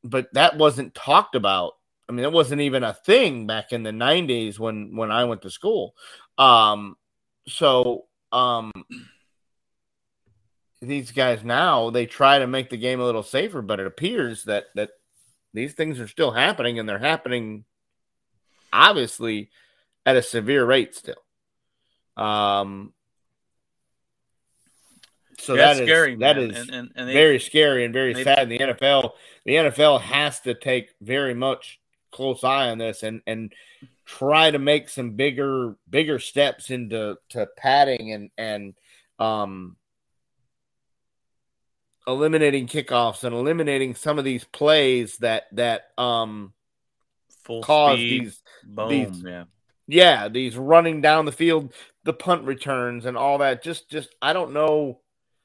[0.04, 1.74] but that wasn't talked about.
[2.08, 5.42] I mean, it wasn't even a thing back in the '90s when when I went
[5.42, 5.94] to school.
[6.38, 6.96] Um,
[7.46, 8.72] so um,
[10.80, 14.44] these guys now they try to make the game a little safer, but it appears
[14.44, 14.90] that that
[15.54, 17.64] these things are still happening, and they're happening
[18.72, 19.50] obviously
[20.06, 21.22] at a severe rate still.
[22.16, 22.92] Um,
[25.38, 26.14] so Yeah, that is scary.
[26.16, 26.50] that man.
[26.50, 28.40] is and, and, and they, very scary and very they- sad.
[28.40, 29.12] And the NFL,
[29.44, 33.52] the NFL has to take very much close eye on this and and
[34.06, 38.74] try to make some bigger bigger steps into to padding and and
[39.18, 39.76] um
[42.08, 46.52] eliminating kickoffs and eliminating some of these plays that that um
[47.44, 49.44] full cause speed, these boom, these- yeah.
[49.86, 51.72] yeah these running down the field
[52.04, 55.00] the punt returns and all that just just I don't know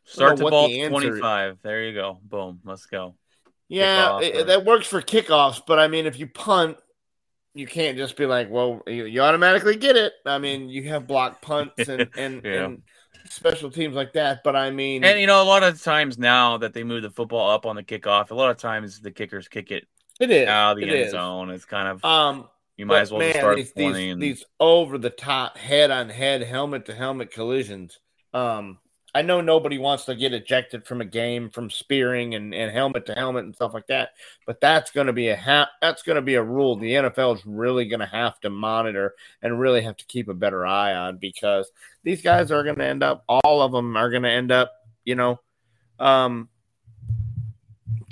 [0.06, 1.58] Start know to ball the answer- 25.
[1.62, 2.20] There you go.
[2.24, 2.60] Boom.
[2.66, 3.16] Let's go.
[3.70, 6.78] Yeah, it- or- that works for kickoffs, but I mean, if you punt,
[7.54, 11.08] you can't just be like, "Well, you, you automatically get it." I mean, you have
[11.08, 12.66] block punts and and, Yeah.
[12.66, 12.84] and
[13.30, 16.58] special teams like that, but I mean, And you know, a lot of times now
[16.58, 19.48] that they move the football up on the kickoff, a lot of times the kickers
[19.48, 19.88] kick it
[20.20, 21.12] it is out of the end is.
[21.12, 21.50] zone.
[21.50, 24.46] It's kind of Um, you might as well man, just start these, these, and, these
[24.60, 28.00] over the top, head on head, helmet to helmet collisions.
[28.34, 28.80] Um,
[29.16, 33.06] I know nobody wants to get ejected from a game from spearing and, and helmet
[33.06, 34.10] to helmet and stuff like that,
[34.48, 37.36] but that's going to be a ha- that's going to be a rule the NFL
[37.36, 40.96] is really going to have to monitor and really have to keep a better eye
[40.96, 41.72] on because
[42.04, 44.72] these guys are going to end up, all of them are going to end up,
[45.06, 45.40] you know,
[46.00, 46.50] um,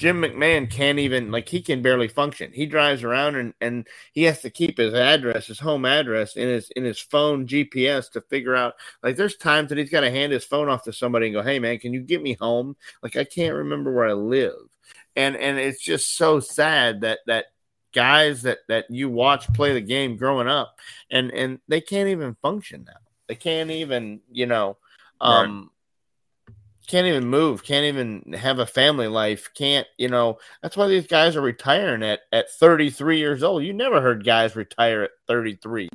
[0.02, 2.52] Jim McMahon can't even like he can barely function.
[2.52, 6.48] He drives around and, and he has to keep his address, his home address in
[6.48, 10.10] his in his phone GPS to figure out like there's times that he's got to
[10.10, 12.76] hand his phone off to somebody and go, Hey man, can you get me home?
[13.04, 14.56] Like I can't remember where I live.
[15.16, 17.46] And and it's just so sad that that
[17.94, 20.80] guys that that you watch play the game growing up,
[21.12, 22.98] and and they can't even function now.
[23.28, 24.78] They can't even you know,
[25.20, 25.70] um,
[26.92, 30.38] can't even move, can't even have a family life, can't you know?
[30.62, 33.64] That's why these guys are retiring at at 33 years old.
[33.64, 35.88] You never heard guys retire at 33,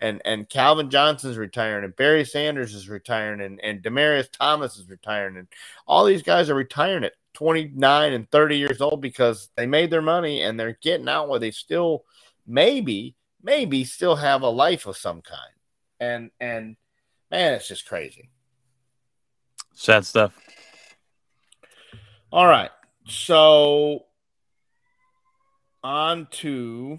[0.00, 4.88] and and Calvin Johnson's retiring, and Barry Sanders is retiring, and and Demaryius Thomas is
[4.88, 5.48] retiring, and
[5.88, 10.02] all these guys are retiring at 29 and 30 years old because they made their
[10.02, 12.04] money and they're getting out where they still
[12.46, 15.52] maybe maybe still have a life of some kind
[15.98, 16.76] and and
[17.32, 18.30] man it's just crazy
[19.74, 20.32] Sad stuff.
[22.34, 22.70] All right
[23.06, 24.04] so
[25.84, 26.98] on to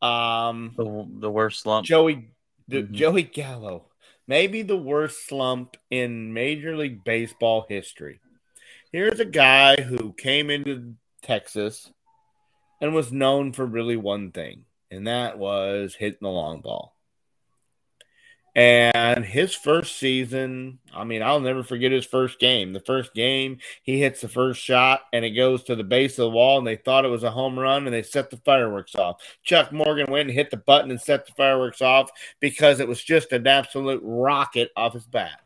[0.00, 1.84] um The, the worst slump.
[1.86, 2.30] Joey
[2.66, 2.92] the, Mhm.
[2.92, 3.90] Joey Gallo,
[4.26, 8.20] maybe the worst slump in Major League Baseball history.
[8.92, 11.92] Here's a guy who came into Texas
[12.80, 16.93] and was known for really one thing, and that was hitting the long ball.
[18.56, 22.72] And his first season, I mean, I'll never forget his first game.
[22.72, 26.24] The first game, he hits the first shot and it goes to the base of
[26.24, 28.94] the wall, and they thought it was a home run and they set the fireworks
[28.94, 29.20] off.
[29.42, 33.02] Chuck Morgan went and hit the button and set the fireworks off because it was
[33.02, 35.40] just an absolute rocket off his bat.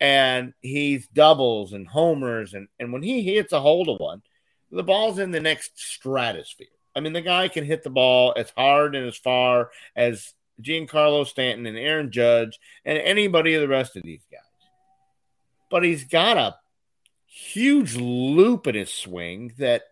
[0.00, 4.22] And he's doubles and homers, and, and when he hits a hold of one,
[4.70, 6.66] the ball's in the next stratosphere.
[6.96, 11.26] I mean, the guy can hit the ball as hard and as far as Giancarlo
[11.26, 14.40] Stanton and Aaron Judge and anybody of the rest of these guys.
[15.70, 16.56] But he's got a
[17.26, 19.82] huge loop in his swing that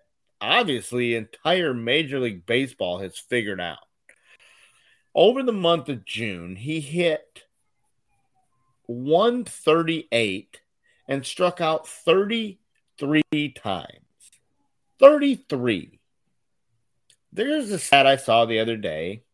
[0.41, 3.79] obviously entire Major League Baseball has figured out.
[5.15, 7.43] Over the month of June, he hit
[8.87, 10.61] 138
[11.09, 13.23] and struck out 33
[13.55, 13.89] times.
[14.99, 15.99] 33.
[17.33, 19.25] There's a stat I saw the other day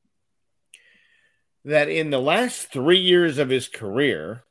[1.69, 4.43] that in the last three years of his career,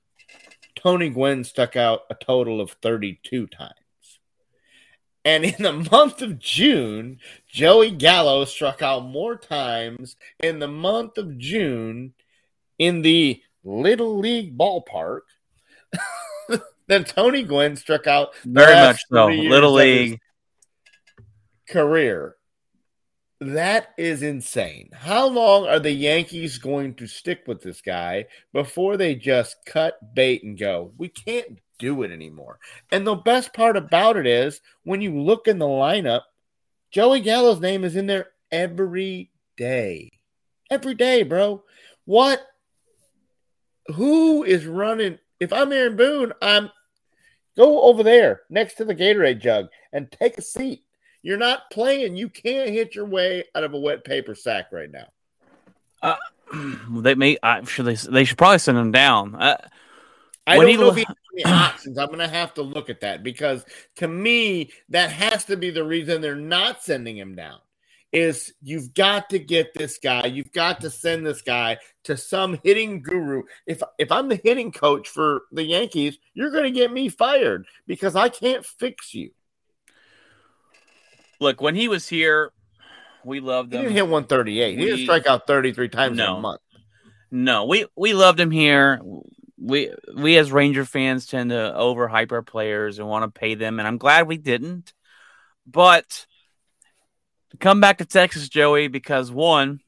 [0.75, 3.73] Tony Gwynn stuck out a total of 32 times.
[5.25, 11.17] And in the month of June, Joey Gallo struck out more times in the month
[11.17, 12.13] of June
[12.77, 15.21] in the Little League ballpark
[16.87, 19.27] than Tony Gwynn struck out the Very much so.
[19.27, 20.19] Little League.
[21.67, 22.36] career.
[23.39, 24.89] That is insane.
[24.93, 30.15] How long are the Yankees going to stick with this guy before they just cut
[30.15, 30.91] bait and go?
[30.97, 32.57] We can't do it anymore.
[32.91, 36.23] And the best part about it is when you look in the lineup,
[36.89, 40.13] Joey Gallo's name is in there every day.
[40.71, 41.63] Every day, bro.
[42.05, 42.41] What?
[43.95, 45.19] Who is running?
[45.39, 46.71] If I'm Aaron Boone, I'm
[47.55, 50.86] go over there next to the Gatorade jug and take a seat.
[51.27, 52.15] You're not playing.
[52.15, 56.15] You can't hit your way out of a wet paper sack right now.
[57.01, 57.37] they may.
[57.43, 57.95] I'm sure they.
[57.95, 59.35] They should probably send him down.
[59.35, 59.57] Uh,
[60.47, 61.97] I don't he know if he has any options.
[61.97, 63.65] I'm going to have to look at that because
[63.97, 67.59] to me, that has to be the reason they're not sending him down.
[68.13, 72.57] Is you've got to get this guy, you've got to send this guy to some
[72.63, 73.43] hitting guru.
[73.65, 77.65] If if I'm the hitting coach for the Yankees, you're going to get me fired
[77.85, 79.31] because I can't fix you.
[81.39, 82.51] Look, when he was here,
[83.23, 83.83] we loved He him.
[83.85, 84.77] didn't hit 138.
[84.77, 86.37] he didn't strike out 33 times in No.
[86.37, 86.61] a month.
[87.29, 89.01] No, we we loved him here.
[89.59, 93.79] We we as Ranger fans tend to overhype our players and want to pay them,
[93.79, 94.93] and I'm glad we didn't.
[95.65, 96.25] But
[97.59, 99.81] come back to Texas, Joey, because one,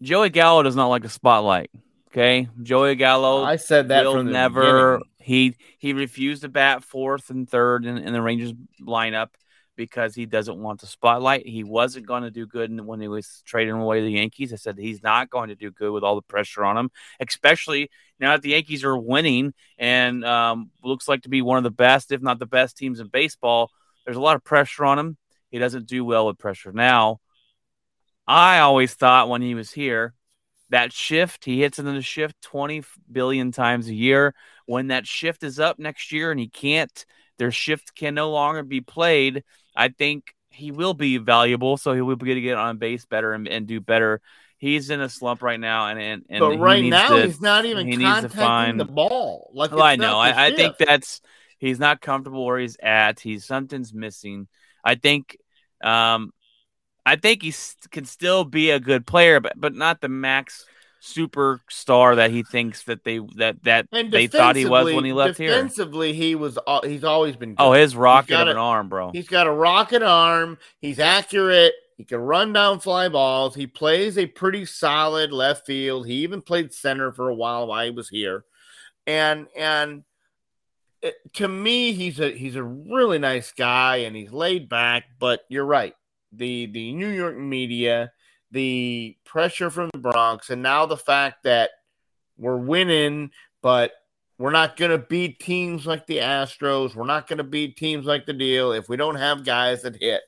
[0.00, 1.70] Joey Gallo does not like the spotlight.
[2.10, 4.98] Okay, Joey Gallo I said that will from the never.
[4.98, 5.10] beginning.
[5.20, 9.28] He he refused to bat fourth and third in, in the Rangers lineup
[9.76, 11.46] because he doesn't want the spotlight.
[11.46, 14.52] He wasn't going to do good when he was trading away the Yankees.
[14.52, 17.90] I said he's not going to do good with all the pressure on him, especially
[18.20, 21.70] now that the Yankees are winning and um, looks like to be one of the
[21.70, 23.70] best, if not the best, teams in baseball.
[24.04, 25.16] There's a lot of pressure on him.
[25.50, 26.72] He doesn't do well with pressure.
[26.72, 27.20] Now,
[28.26, 30.14] I always thought when he was here
[30.70, 34.34] that shift, he hits into the shift 20 billion times a year.
[34.66, 37.04] When that shift is up next year and he can't,
[37.38, 39.44] their shift can no longer be played.
[39.74, 43.04] I think he will be valuable, so he will be able to get on base
[43.06, 44.20] better and, and do better.
[44.58, 47.26] He's in a slump right now, and and, and But he right needs now, to-
[47.26, 49.50] he's not even he needs to contacting find- the ball.
[49.52, 50.18] Like well, I know.
[50.18, 51.20] I, I think that's
[51.58, 53.20] he's not comfortable where he's at.
[53.20, 54.48] He's something's missing.
[54.84, 55.36] I think,
[55.82, 56.30] um,
[57.04, 57.52] I think he
[57.90, 60.64] can still be a good player, but but not the max
[61.04, 65.10] superstar that he thinks that they that that And they thought he was when he
[65.10, 65.50] defensively- left here.
[65.50, 66.58] Defensively, he was.
[66.84, 67.54] He's always been.
[67.58, 67.78] Oh, good.
[67.78, 69.10] Oh, his rocket of a- an arm, bro.
[69.12, 70.58] He's got a rocket arm.
[70.80, 71.74] He's accurate.
[71.96, 73.54] He can run down fly balls.
[73.54, 76.06] He plays a pretty solid left field.
[76.06, 78.44] He even played center for a while while he was here.
[79.06, 80.02] And and
[81.02, 85.04] it, to me, he's a he's a really nice guy and he's laid back.
[85.20, 85.94] But you're right.
[86.32, 88.10] The the New York media,
[88.54, 91.70] the pressure from the Bronx, and now the fact that
[92.38, 93.30] we're winning,
[93.62, 93.92] but
[94.38, 96.94] we're not going to beat teams like the Astros.
[96.94, 99.96] We're not going to beat teams like the deal if we don't have guys that
[100.00, 100.22] hit.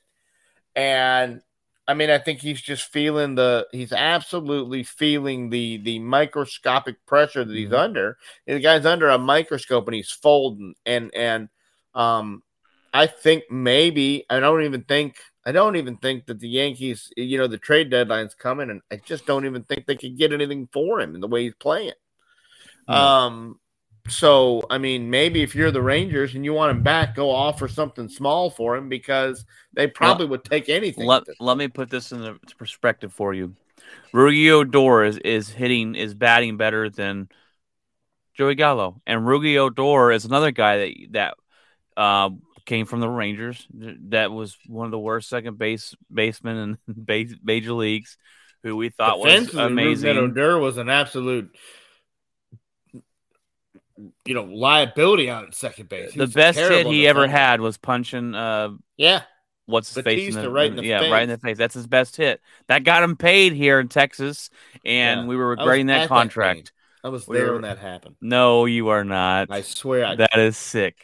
[0.75, 1.41] And
[1.87, 7.45] I mean, I think he's just feeling the he's absolutely feeling the the microscopic pressure
[7.45, 7.79] that he's Mhm.
[7.79, 8.17] under.
[8.45, 11.49] The guy's under a microscope and he's folding and and
[11.95, 12.43] um
[12.93, 15.17] I think maybe I don't even think
[15.47, 18.97] I don't even think that the Yankees, you know, the trade deadline's coming, and I
[18.97, 21.93] just don't even think they could get anything for him in the way he's playing.
[22.85, 22.93] No.
[22.93, 23.59] Um,
[24.09, 27.69] so I mean, maybe if you're the Rangers and you want him back, go offer
[27.69, 31.05] something small for him because they probably would take anything.
[31.05, 33.55] Let, let me put this in the perspective for you.
[34.13, 37.29] Rougie Odor is, is hitting is batting better than
[38.33, 41.33] Joey Gallo, and Rougie Odor is another guy that that
[41.95, 42.31] uh,
[42.67, 43.65] came from the Rangers.
[43.73, 48.17] That was one of the worst second base basemen in base, major leagues,
[48.61, 50.15] who we thought was amazing.
[50.15, 51.49] Rougned Odor was an absolute,
[54.25, 56.11] you know, liability out at second base.
[56.13, 59.23] He the best hit he ever had was punching uh, Yeah,
[59.65, 60.29] what's his face?
[60.35, 61.11] Bautista right in the yeah, face.
[61.11, 61.57] right in the face.
[61.57, 62.41] That's his best hit.
[62.67, 64.49] That got him paid here in Texas,
[64.85, 65.27] and Yeah.
[65.27, 66.57] we were regretting that that contract.
[66.57, 66.65] game.
[67.03, 68.15] I was We there were- when that happened.
[68.21, 69.47] no, you are not.
[69.49, 70.95] I swear, I, that is sick.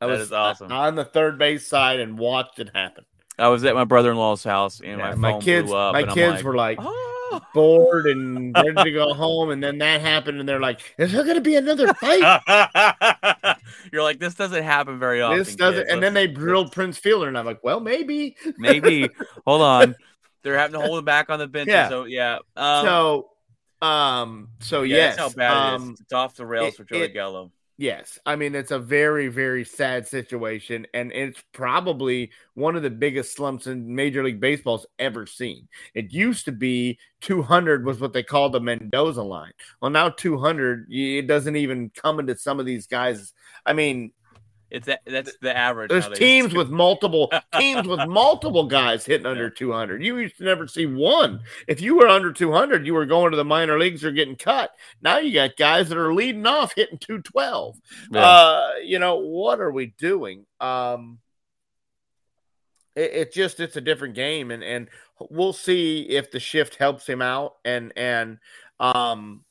[0.00, 0.72] I that was is awesome.
[0.72, 3.04] on the third base side and watched it happen.
[3.38, 5.92] I was at my brother in law's house, and Yeah, my my kids, blew up.
[5.92, 10.00] my kids like, were like "Oh." bored and ready to go home, and then that
[10.00, 13.56] happened, and they're like, "Is there going to be another fight?"
[13.92, 15.38] You're like, this doesn't happen very often.
[15.38, 15.82] this doesn't.
[15.82, 15.92] kids.
[15.92, 19.08] And then they drilled Prince Fielder, and I'm like, "Well, maybe." maybe.
[19.46, 19.96] Hold on,
[20.42, 21.68] they're having to hold him back on the bench.
[21.68, 21.88] Yeah.
[21.88, 22.38] So yeah.
[22.56, 23.30] Um, so,
[23.82, 26.00] um, so yeah, yes, that's how bad um, is.
[26.00, 27.50] It's off the rails it- for Joey it- Gallo.
[27.76, 32.90] Yes, I mean it's a very very sad situation, and it's probably one of the
[32.90, 35.66] biggest slumps in Major League Baseball's ever seen.
[35.92, 39.52] It used to be 200 was what they called the Mendoza line.
[39.80, 43.32] Well, now 200 it doesn't even come into some of these guys.
[43.66, 44.12] I mean,
[44.70, 45.90] It's that, that's the average.
[45.90, 46.18] there's nowadays.
[46.18, 50.02] teams with multiple teams with multiple guys hitting under 200.
[50.02, 51.40] You used to never see one.
[51.68, 54.70] If you were under 200, you were going to the minor leagues or getting cut.
[55.00, 57.76] Now you got guys that are leading off hitting 212
[58.10, 58.20] Yeah.
[58.26, 61.18] uh you know what are we doing um
[62.96, 64.88] it, it just it's a different game and and
[65.30, 68.38] we'll see if the shift helps him out and and
[68.80, 69.44] um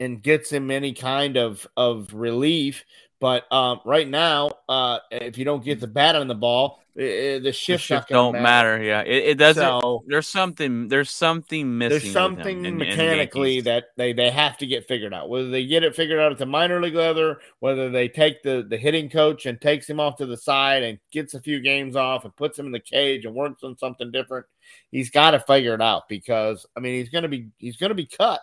[0.00, 2.84] and gets him any kind of of relief
[3.22, 7.02] but um right now uh if you don't get the bat on the ball eh,
[7.04, 8.82] eh, the The shift shifts don't matter.
[8.82, 9.62] Yeah, it, it doesn't.
[9.62, 10.88] So- there's something.
[10.88, 12.00] There's something missing.
[12.00, 13.64] there's something in- in mechanically Yankees.
[13.64, 15.30] that they, they have to get figured out.
[15.30, 18.66] Whether they get it figured out at the minor league level, whether they take the,
[18.68, 21.96] the hitting coach and takes him off to the side and gets a few games
[21.96, 24.44] off and puts him in the cage and works on something different.
[24.90, 28.06] He's got to figure it out because I mean he's gonna be he's gonna be
[28.06, 28.40] cut.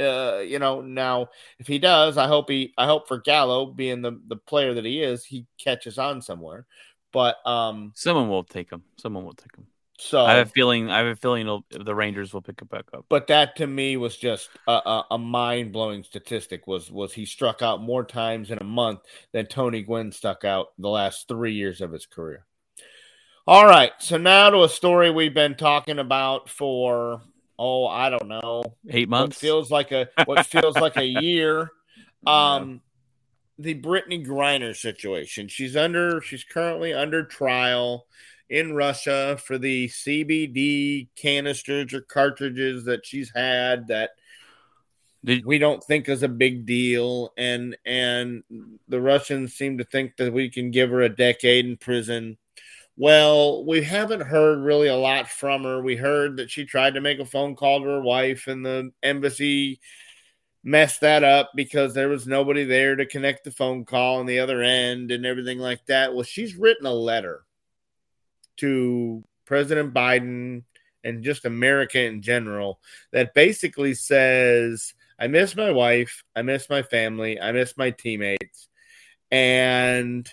[0.00, 1.28] Uh, you know, now
[1.58, 4.84] if he does, I hope he I hope for Gallo being the, the player that
[4.84, 6.66] he is, he catches on somewhere.
[7.12, 8.82] But um Someone will take him.
[8.96, 9.66] Someone will take him.
[9.98, 10.90] so I have a feeling.
[10.90, 13.04] I have a feeling the Rangers will pick it back up.
[13.08, 16.66] but that to me was just a, a, a mind blowing statistic.
[16.66, 19.00] Was was he struck out more times in a month
[19.32, 22.46] than Tony Gwynn stuck out the last three years of his career.
[23.46, 27.20] All right, so now to a story we've been talking about for
[27.62, 29.38] oh I don't know Eight months.
[29.38, 31.70] feels like a what feels like a year.
[32.26, 32.80] Um,
[33.58, 35.48] the Brittney Griner situation.
[35.48, 36.22] She's under.
[36.22, 38.06] She's currently under trial
[38.48, 44.10] in Russia for the CBD canisters or cartridges that she's had that
[45.24, 48.42] Did- we don't think is a big deal and and
[48.88, 52.38] the Russians seem to think that we can give her a decade in prison.
[53.00, 55.80] Well, we haven't heard really a lot from her.
[55.80, 58.92] We heard that she tried to make a phone call to her wife and the
[59.02, 59.80] embassy
[60.62, 64.40] messed that up because there was nobody there to connect the phone call on the
[64.40, 66.12] other end and everything like that.
[66.12, 67.40] Well, she's written a letter
[68.58, 70.64] to President Biden
[71.02, 72.80] and just America in general
[73.12, 78.68] that basically says, I miss my wife, I miss my family, I miss my teammates.
[79.30, 80.30] And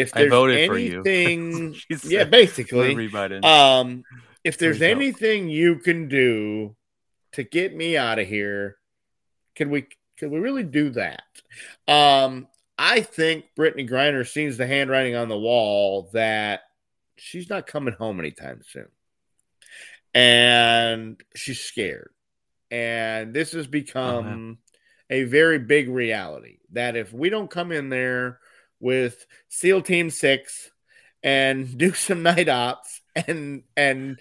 [0.00, 1.02] if I there's voted for you.
[1.06, 3.10] anything, yeah, basically,
[3.42, 4.02] um,
[4.44, 4.96] if there's Please don't.
[4.96, 6.76] anything you can do
[7.32, 8.76] to get me out of here.
[9.54, 9.86] Can we
[10.18, 11.22] can we really do that?
[11.88, 12.48] Um,
[12.78, 16.60] I think Brittney Griner sees the handwriting on the wall that
[17.16, 18.88] she's not coming home anytime soon.
[20.14, 22.10] And she's scared.
[22.70, 24.58] And this has become
[25.10, 28.38] a very big reality that if we don't come in there
[28.80, 30.70] with SEAL Team Six
[31.22, 34.20] and do some night ops and and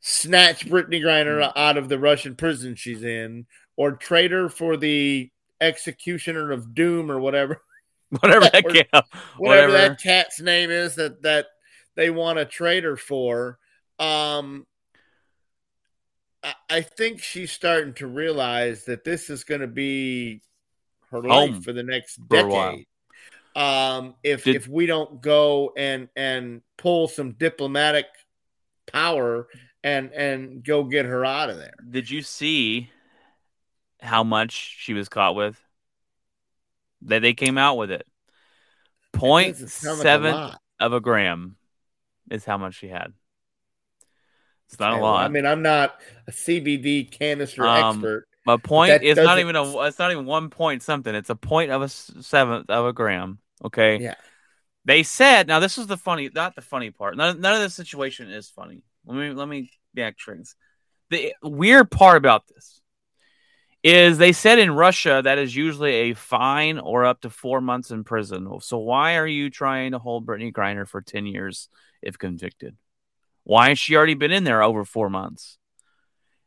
[0.00, 3.46] snatch Brittney Griner out of the Russian prison she's in,
[3.76, 5.30] or trade her for the
[5.60, 7.60] executioner of doom or whatever
[8.20, 9.06] Whatever that Or- whatever,
[9.38, 9.72] whatever.
[9.72, 11.46] that cat's name is that that
[11.94, 13.58] they want to trade her for.
[13.98, 14.66] Um,
[16.42, 20.40] I, I think she's starting to realize that this is going to be
[21.10, 22.70] her life for the next for a while.
[22.70, 22.86] decade.
[23.58, 28.06] Um, if Did- if we don't go and and pull some diplomatic
[28.86, 29.48] power
[29.82, 31.74] and and go get her out of there.
[31.90, 32.90] Did you see
[34.00, 35.60] how much she was caught with?
[37.02, 38.06] That they came out with it.
[39.12, 41.56] Point like a seven of a gram
[42.30, 43.12] is how much she had.
[44.68, 45.02] It's not a lot.
[45.02, 48.28] well, I mean, I'm not a CBD canister Um, expert.
[48.44, 49.80] But point is not even a.
[49.82, 51.14] It's not even one point something.
[51.14, 53.38] It's a point of a seventh of a gram.
[53.64, 53.98] Okay.
[53.98, 54.14] Yeah.
[54.84, 55.48] They said.
[55.48, 57.16] Now this is the funny, not the funny part.
[57.16, 58.82] None, none of this situation is funny.
[59.06, 60.54] Let me let me backtrack.
[61.10, 62.80] The weird part about this
[63.82, 67.90] is they said in Russia that is usually a fine or up to four months
[67.90, 68.48] in prison.
[68.60, 71.68] So why are you trying to hold Brittney Griner for ten years
[72.02, 72.76] if convicted?
[73.44, 75.58] Why has she already been in there over four months?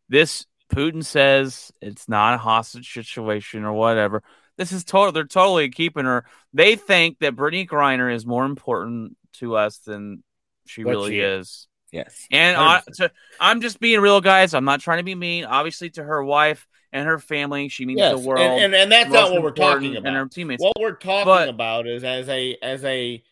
[0.09, 4.24] This Putin says it's not a hostage situation or whatever.
[4.62, 5.12] This is total.
[5.12, 6.24] They're totally keeping her.
[6.53, 10.22] They think that Brittney Griner is more important to us than
[10.68, 11.47] she What really she is.
[11.47, 11.68] is.
[11.91, 12.28] Yes.
[12.32, 14.53] And I, to, I'm just being real, guys.
[14.53, 15.45] I'm not trying to be mean.
[15.45, 18.39] Obviously, to her wife and her family, she means Yes, the world.
[18.39, 20.32] and, and, and that's Most not what we're talking And her about.
[20.32, 20.62] teammates.
[20.62, 23.24] What we're talking But- about is as a as a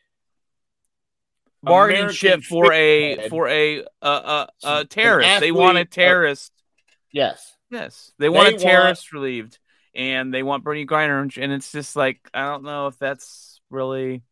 [1.61, 5.41] bargaining ship for a for a uh, uh, uh, terrorist.
[5.41, 6.51] They want a athlete, uh, terrorist.
[7.11, 7.55] yes.
[7.69, 9.59] Yes, they want They a want- terrorist relieved,
[9.95, 14.23] and they want Bernie Griner, and it's just like I don't know if that's really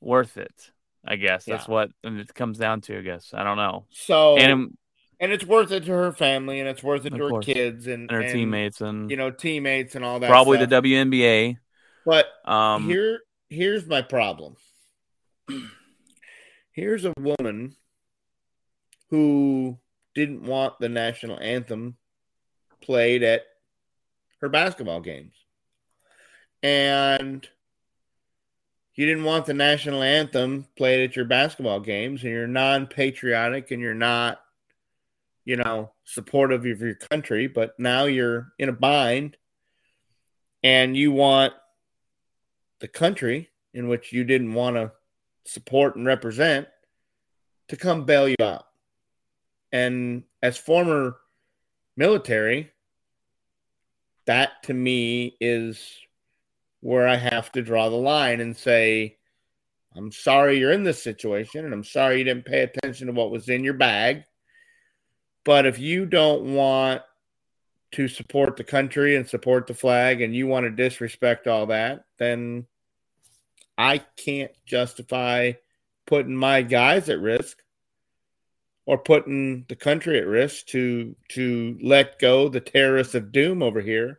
[0.00, 0.70] worth it.
[1.04, 2.98] I guess that's what it comes down to.
[2.98, 4.78] I guess I don't know, So and, and,
[5.20, 7.46] and it's worth it to her family and it's worth it to her course.
[7.46, 10.28] kids and, her and, teammates, and you know, teammates and all that.
[10.28, 10.70] probably stuff.
[10.70, 11.56] the WNBA.
[12.04, 14.56] But Um, here here's my problem.
[16.72, 17.74] Here's a woman
[19.10, 19.78] who
[20.14, 21.96] didn't want the national anthem
[22.80, 23.42] played at
[24.40, 25.34] her basketball games.
[26.62, 27.46] And
[28.94, 33.80] you didn't want the national anthem played at your basketball games and you're non-patriotic and
[33.80, 34.40] you're not
[35.44, 39.36] you know supportive of your country but now you're in a bind
[40.62, 41.52] and you want
[42.80, 44.92] the country in which you didn't want to
[45.44, 46.68] support and represent
[47.68, 48.66] to come bail you out.
[49.72, 51.16] And as former
[51.96, 52.70] military,
[54.28, 55.82] that to me is
[56.80, 59.16] where I have to draw the line and say,
[59.96, 63.30] I'm sorry you're in this situation and I'm sorry you didn't pay attention to what
[63.30, 64.24] was in your bag.
[65.44, 67.00] But if you don't want
[67.92, 72.04] to support the country and support the flag and you want to disrespect all that,
[72.18, 72.66] then
[73.78, 75.52] I can't justify
[76.06, 77.62] putting my guys at risk
[78.88, 83.82] or putting the country at risk to to let go the terrorists of doom over
[83.82, 84.18] here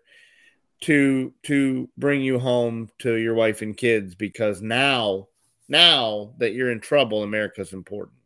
[0.79, 5.27] to to bring you home to your wife and kids because now
[5.67, 8.19] now that you're in trouble America's important.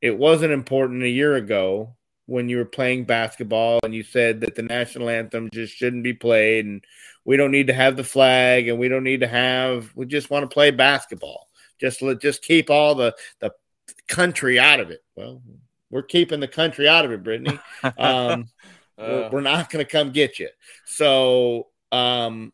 [0.00, 1.94] It wasn't important a year ago
[2.26, 6.14] when you were playing basketball and you said that the national anthem just shouldn't be
[6.14, 6.84] played and
[7.24, 10.30] we don't need to have the flag and we don't need to have we just
[10.30, 11.48] want to play basketball
[11.80, 13.52] just let just keep all the the
[14.14, 15.02] country out of it.
[15.16, 15.42] Well
[15.90, 17.58] we're keeping the country out of it brittney.
[17.98, 18.48] Um
[18.98, 20.48] we're, uh, we're not going to come get you.
[20.84, 22.52] So um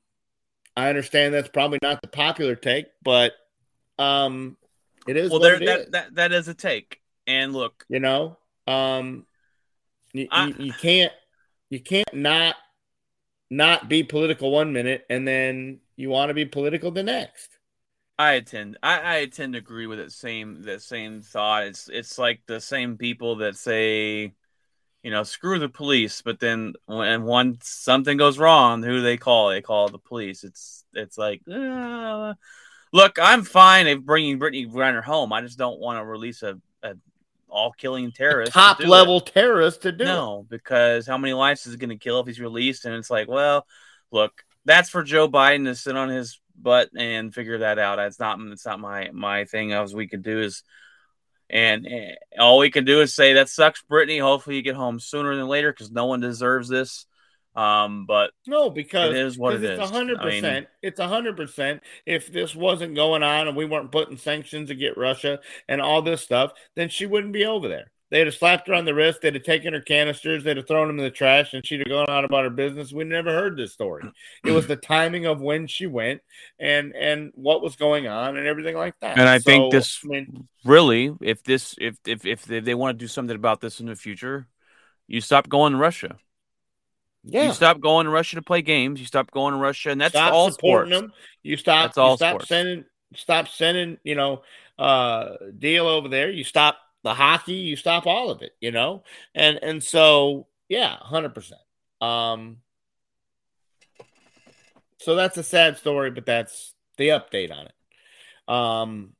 [0.77, 3.33] i understand that's probably not the popular take but
[3.99, 4.57] um
[5.09, 7.01] it is well, what there it that, is, that that is a take.
[7.27, 9.27] And look, you know um
[10.13, 11.13] you, I- you, you can't
[11.71, 12.57] you can't not
[13.51, 17.58] not be political one minute and then you want to be political the next
[18.19, 18.79] I attend.
[18.83, 21.65] I, I tend to agree with it same that same thought.
[21.65, 24.33] It's it's like the same people that say,
[25.03, 29.17] you know, screw the police, but then when one something goes wrong, who do they
[29.17, 29.51] call?
[29.51, 30.43] They call the police.
[30.43, 32.35] It's it's like uh,
[32.93, 35.33] look, I'm fine if bringing Brittney Griner home.
[35.33, 36.95] I just don't want to release a, a
[37.49, 38.53] all killing terrorist.
[38.53, 38.89] to top do it.
[38.89, 40.07] level terrorist to do it.
[40.07, 42.85] No, because how many lives is it going to kill if he's released?
[42.85, 43.65] And it's like, well,
[44.11, 47.97] look, that's for Joe Biden to sit on his butt and figure that out.
[47.97, 49.73] That's not that's not my my thing.
[49.73, 50.63] As we could do is,
[51.51, 54.21] and, eh, all we can do is say that sucks, Brittney.
[54.21, 57.07] Hopefully you get home sooner than later because no one deserves this.
[57.57, 59.83] Um, but No, because It is what it because is.
[59.85, 60.67] It's hundred I mean- percent.
[60.83, 61.83] It's hundred percent.
[62.07, 66.03] If this wasn't going on and we weren't putting sanctions to get Russia and all
[66.03, 67.91] this stuff, then she wouldn't be over there.
[68.11, 69.21] They'd have slapped her on the wrist.
[69.21, 70.43] They'd have taken her canisters.
[70.43, 72.91] They'd have thrown them in the trash, and she'd have gone on about her business.
[72.91, 74.11] We never heard this story.
[74.45, 76.23] It was the timing of when she went
[76.59, 79.19] and and what was going on and everything like that.
[79.19, 82.99] And I think this- I mean, really, if this if if if they, they want
[82.99, 84.49] to do something about this in the future,
[85.07, 86.17] you stop going to Russia.
[87.25, 87.49] yeah.
[87.49, 89.01] You stop going to Russia to play games.
[89.01, 91.03] You stop going to Russia, and that's stop all supporting sports.
[91.09, 91.13] them.
[91.43, 91.89] You stop.
[91.91, 92.49] That's all you stop sports.
[92.49, 92.85] sending.
[93.15, 93.99] Stop sending.
[94.03, 94.43] You know,
[94.79, 96.31] uh, deal over there.
[96.31, 97.55] You stop the hockey.
[97.55, 98.53] You stop all of it.
[98.61, 101.61] You know, and and so yeah, hundred percent.
[102.01, 102.59] Um,
[104.99, 107.73] so that's a sad story, but that's the update on it.
[108.53, 109.13] Um,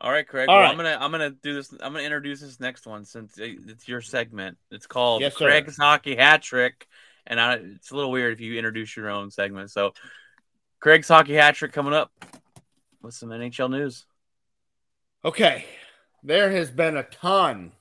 [0.00, 0.48] All right, Craig.
[0.48, 0.70] All well, right.
[0.70, 1.72] I'm gonna I'm gonna do this.
[1.72, 4.58] I'm gonna introduce this next one since it's your segment.
[4.70, 5.36] It's called Yes.
[5.36, 6.86] Craig's Hockey Hat Trick,
[7.26, 9.70] and I, it's a little weird if you introduce your own segment.
[9.70, 9.92] So,
[10.80, 12.12] Craig's Hockey Hat Trick coming up
[13.02, 14.06] with some NHL news.
[15.24, 15.64] Okay.
[16.26, 17.72] There has been a ton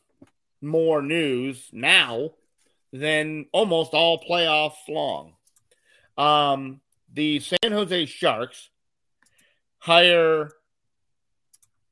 [0.62, 2.32] more news now
[2.92, 5.36] than almost all playoffs long.
[6.18, 6.82] Um,
[7.14, 8.70] the San Jose Sharks
[9.78, 10.52] hire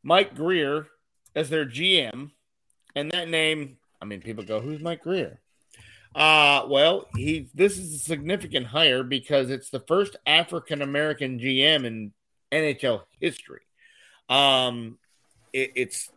[0.04, 0.88] Mike Grier
[1.36, 2.32] as their GM,
[2.95, 5.39] and that name, I mean, people go, "Who's Mike Grier?"
[6.14, 11.86] Uh, well, he this is a significant hire because it's the first African American GM
[11.86, 12.12] in
[12.52, 13.62] NHL history.
[14.28, 14.97] Um,
[15.54, 16.10] it, it's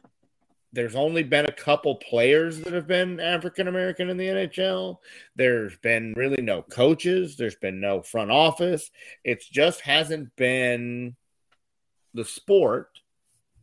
[0.74, 4.98] there's only been a couple players that have been African American in the NHL.
[5.36, 7.36] There's been really no coaches.
[7.36, 8.90] There's been no front office.
[9.22, 11.14] It's just hasn't been
[12.12, 12.88] the sport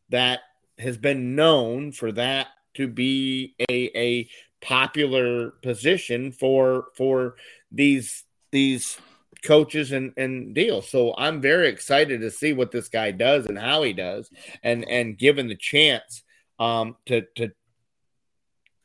[0.09, 0.39] that
[0.79, 4.29] has been known for that to be a a
[4.61, 7.35] popular position for for
[7.71, 8.97] these these
[9.43, 10.89] coaches and and deals.
[10.89, 14.29] So I'm very excited to see what this guy does and how he does
[14.63, 16.23] and and given the chance
[16.61, 17.51] um to to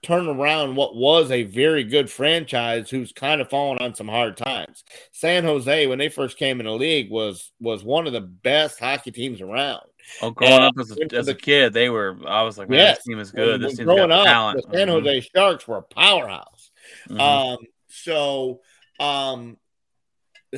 [0.02, 4.36] turn around what was a very good franchise who's kind of fallen on some hard
[4.36, 4.84] times.
[5.10, 8.78] San Jose when they first came in the league was was one of the best
[8.78, 9.82] hockey teams around.
[10.22, 12.16] Oh, growing Uh, up as a, as a kid, they were.
[12.26, 12.98] I was like, man, Yes.
[12.98, 13.60] this team is good.
[13.60, 14.70] This team's growing got up, talent.
[14.70, 14.90] the San Mhm.
[14.92, 16.70] Jose Sharks were a powerhouse.
[17.08, 17.20] Mhm.
[17.20, 17.58] Um,
[17.88, 18.60] so
[19.00, 19.56] um,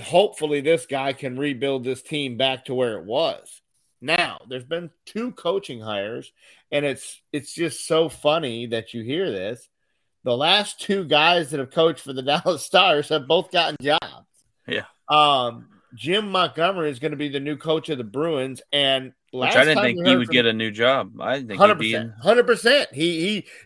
[0.00, 3.62] hopefully this guy can rebuild this team back to where it was.
[4.00, 6.30] Now, there's been two coaching hires,
[6.70, 9.68] and it's it's just so funny that you hear this.
[10.24, 14.26] The last two guys that have coached for the Dallas Stars have both gotten jobs.
[14.66, 14.84] Yeah.
[15.08, 19.56] Um, Jim Montgomery is going to be the new coach of the Bruins, and Which
[19.56, 21.18] I didn't think he would from- get a new job.
[21.18, 22.88] I didn't think Hundred percent, hundred percent.
[22.92, 23.20] He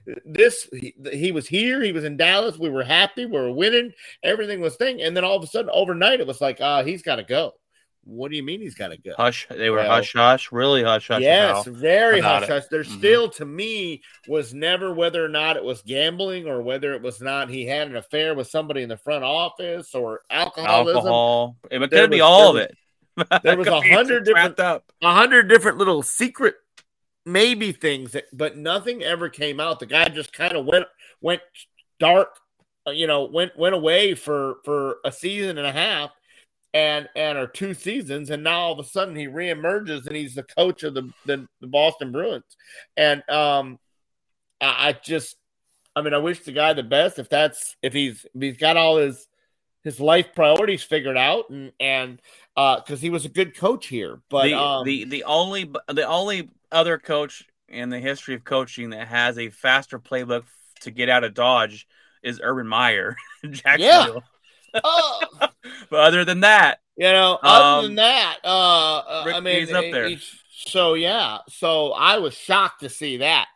[0.06, 1.82] he, this he, he was here.
[1.82, 2.58] He was in Dallas.
[2.58, 3.26] We were happy.
[3.26, 3.92] We were winning.
[4.22, 5.02] Everything was thing.
[5.02, 7.54] And then all of a sudden, overnight, it was like, uh, he's got to go.
[8.04, 9.12] What do you mean he's got to go?
[9.16, 9.46] hush.
[9.48, 11.22] They were Well, hush hush, really hush hush.
[11.22, 12.52] yes, about- very about hush it.
[12.52, 12.64] hush.
[12.70, 12.98] There Mhm.
[12.98, 17.20] still, to me, was never whether or not it was gambling or whether it was
[17.20, 20.96] not he had an affair with somebody in the front office or alcoholism.
[20.96, 21.56] alcohol.
[21.70, 22.76] It could There be was- all of it.
[23.44, 24.84] there was a hundred different- up.
[25.02, 26.56] a hundred different little secret
[27.24, 30.86] maybe things that but nothing ever came out the guy just kind of went
[31.20, 31.40] went
[32.00, 32.36] dark
[32.88, 36.10] uh, you know went went away for for a season and a half
[36.74, 40.34] and and or two seasons and now all of a sudden he reemerges and he's
[40.34, 42.56] the coach of the the, the boston bruins
[42.96, 43.78] and um
[44.60, 45.36] I, I just
[45.94, 48.76] i mean i wish the guy the best if that's if he's if he's got
[48.76, 49.26] all his
[49.84, 52.22] his life priorities figured out and and
[52.56, 56.06] uh because he was a good coach here but the, um the the only the
[56.06, 60.44] only other coach in the history of coaching that has a faster playbook
[60.80, 61.86] to get out of Dodge
[62.22, 63.16] is Urban Meyer,
[63.50, 64.22] Jacksonville.
[64.84, 65.20] Oh,
[65.90, 69.74] But other than that, you know, other Um, than that, uh, uh, I mean, Key's
[69.74, 70.08] up there.
[70.08, 73.48] he's- so yeah, so I was shocked to see that,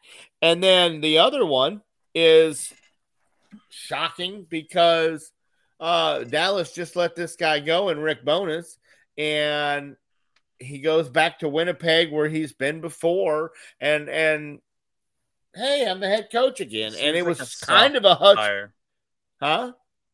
[0.43, 1.83] and then the other one
[2.15, 2.73] is
[3.69, 5.31] shocking because
[5.79, 8.79] uh, Dallas just let this guy go and Rick Bowness,
[9.17, 9.97] and
[10.59, 14.61] he goes back to Winnipeg where he's been before, and and
[15.55, 18.37] hey, I'm the head coach again, Seems and it like was kind of a hush,
[18.37, 18.75] tire
[19.41, 19.73] huh?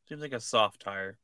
[0.08, 1.18] Seems like a soft tire.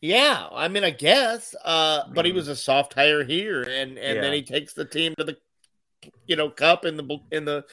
[0.00, 2.34] Yeah, I mean, I guess, uh, but he Mhm.
[2.34, 5.38] was a soft hire here, and and then he takes the team to the,
[6.26, 7.64] you know, cup in the in the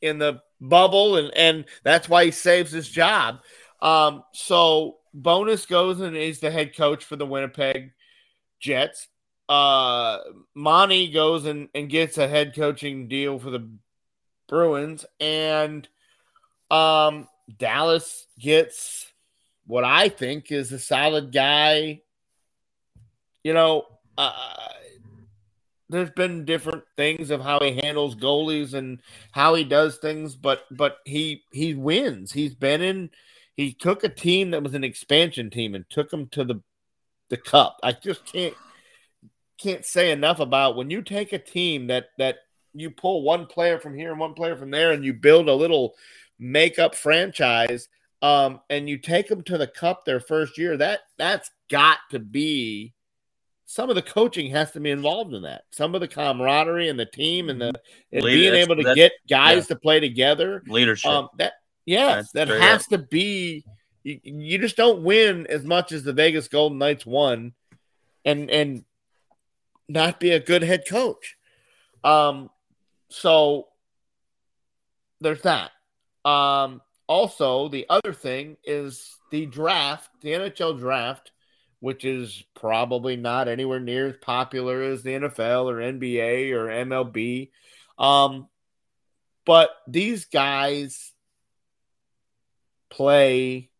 [0.00, 3.42] in the bubble, and and that's why he saves his job.
[3.80, 7.92] Um, so Bowness goes and is the head coach for the Winnipeg
[8.60, 9.08] Jets.
[9.48, 10.18] Uh,
[10.54, 13.68] Monty goes and, and gets a head coaching deal for the
[14.46, 15.88] Bruins, and
[16.70, 17.26] um,
[17.58, 19.09] Dallas gets
[19.70, 22.02] what I think is a solid guy.
[23.44, 23.86] You know,
[24.18, 24.32] uh,
[25.88, 29.00] there's been different things of how he handles goalies and
[29.30, 32.32] how he does things, but but he he wins.
[32.32, 33.10] He's been in.
[33.56, 36.60] He took a team that was an expansion team and took them to the
[37.28, 37.78] the cup.
[37.82, 38.54] I just can't
[39.56, 42.38] can't say enough about when you take a team that that
[42.74, 45.54] you pull one player from here and one player from there and you build a
[45.54, 45.94] little
[46.38, 47.88] makeup franchise
[48.22, 52.18] um, and you take them to the cup their first year that that's got to
[52.18, 52.94] be
[53.64, 56.98] some of the coaching has to be involved in that some of the camaraderie and
[56.98, 57.72] the team and the
[58.12, 59.74] and being able to get guys yeah.
[59.74, 61.10] to play together Leadership.
[61.10, 61.52] um, that
[61.86, 63.64] yes, That's that has to be.
[64.02, 67.52] You, you just don't win as much as the Vegas Golden Knights won,
[68.24, 68.84] and and
[69.88, 71.36] not be a good head coach.
[72.02, 72.48] Um,
[73.10, 73.68] so
[75.20, 75.72] there's that.
[76.24, 76.80] Um,
[77.10, 81.32] also, the other thing is the draft, the NHL draft,
[81.80, 87.50] which is probably not anywhere near as popular as the NFL or NBA or MLB.
[87.98, 88.46] Um,
[89.44, 91.12] but these guys
[92.90, 93.70] play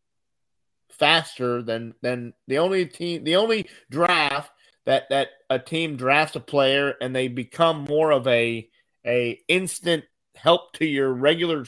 [0.89, 4.51] faster than than the only team the only draft
[4.87, 8.69] that that a team drafts a player and they become more of a
[9.07, 10.05] a instant
[10.35, 11.65] help to your regular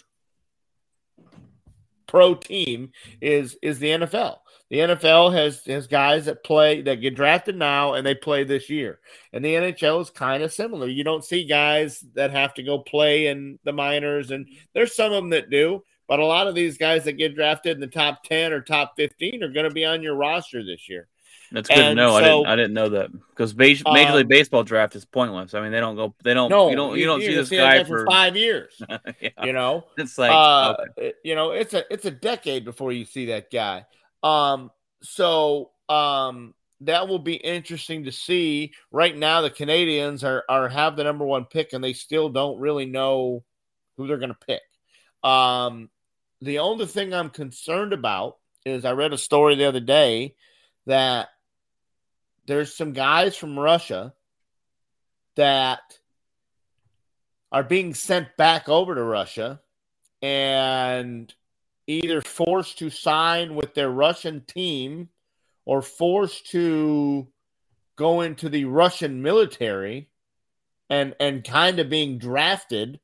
[2.12, 2.90] pro team
[3.22, 4.36] is is the NFL.
[4.68, 8.68] The NFL has has guys that play that get drafted now and they play this
[8.68, 9.00] year.
[9.32, 10.88] And the NHL is kind of similar.
[10.88, 15.10] You don't see guys that have to go play in the minors and there's some
[15.10, 17.86] of them that do, but a lot of these guys that get drafted in the
[17.86, 21.08] top 10 or top 15 are going to be on your roster this year.
[21.52, 22.16] That's good to and know.
[22.16, 22.46] I didn't.
[22.46, 25.54] I didn't know that because Major League Um, Baseball draft is pointless.
[25.54, 26.14] I mean, they don't go.
[26.24, 26.48] They don't.
[26.48, 26.96] No, you don't.
[26.96, 28.06] You, don't see this guy for for.
[28.06, 28.80] 5 years,
[29.20, 29.30] yeah.
[29.42, 29.84] you know.
[29.98, 31.12] It's like uh, okay.
[31.22, 33.84] you know, it's a it's a decade before you see that guy.
[34.22, 34.70] Um,
[35.02, 38.72] so um, that will be interesting to see.
[38.90, 42.58] Right now, the Canadiens are are have the number one pick, and they still don't
[42.58, 43.44] really know
[43.96, 44.62] who they're going to pick.
[45.22, 45.90] Um,
[46.40, 50.34] the only thing I'm concerned about is I read a story the other day
[50.86, 51.28] that
[52.46, 54.14] there's some guys from Russia
[55.36, 55.98] that
[57.50, 59.60] are being sent back over to Russia
[60.20, 61.32] and
[61.86, 65.08] either forced to sign with their Russian team
[65.64, 67.28] or forced to
[67.96, 70.08] go into the Russian military
[70.88, 73.00] and and kind of being drafted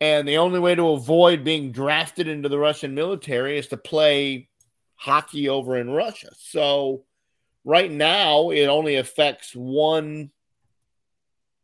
[0.00, 4.48] and the only way to avoid being drafted into the Russian military is to play
[4.94, 6.30] hockey over in Russia.
[6.38, 7.04] So
[7.64, 10.30] right now it only affects one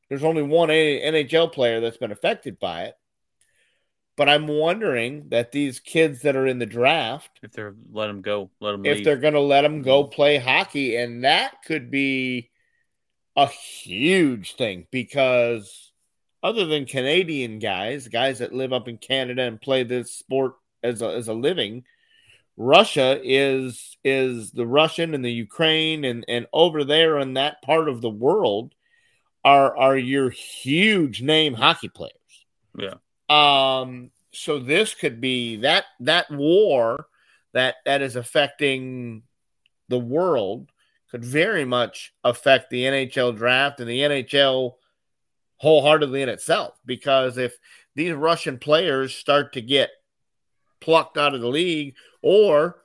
[0.09, 2.95] there's only one NHL player that's been affected by it.
[4.17, 8.23] But I'm wondering that these kids that are in the draft, if they're let them
[8.23, 9.05] go, let him if leave.
[9.05, 10.13] they're going to let them go mm-hmm.
[10.13, 12.51] play hockey, and that could be
[13.37, 15.93] a huge thing because
[16.43, 21.03] other than Canadian guys, guys that live up in Canada and play this sport as
[21.03, 21.85] a, as a living,
[22.57, 27.89] Russia is is the Russian and the Ukraine and and over there in that part
[27.89, 28.75] of the world
[29.45, 32.13] are are your huge name hockey players.
[32.79, 32.95] Yeah.
[33.29, 37.07] Um so this could be that that war
[37.53, 39.23] that that is affecting
[39.89, 40.71] the world
[41.11, 44.73] could very much affect the NHL draft and the NHL
[45.59, 47.57] wholeheartedly in itself because if
[47.95, 49.91] these Russian players start to get
[50.81, 52.77] plucked out of the league or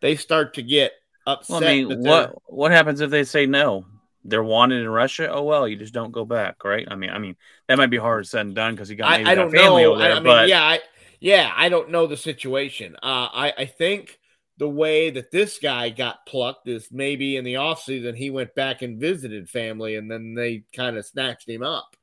[0.00, 0.92] they start to get
[1.26, 3.84] upset Well, I mean, what what happens if they say no?
[4.24, 5.30] They're wanted in Russia.
[5.32, 6.86] Oh well, you just don't go back, right?
[6.90, 7.36] I mean, I mean
[7.68, 9.10] that might be hard said and done because he got.
[9.10, 9.92] I, I don't family know.
[9.92, 10.80] Over there, I, I mean, but yeah, I,
[11.20, 12.96] yeah, I don't know the situation.
[12.96, 14.18] Uh, I, I think
[14.58, 18.82] the way that this guy got plucked is maybe in the offseason he went back
[18.82, 21.96] and visited family and then they kind of snatched him up.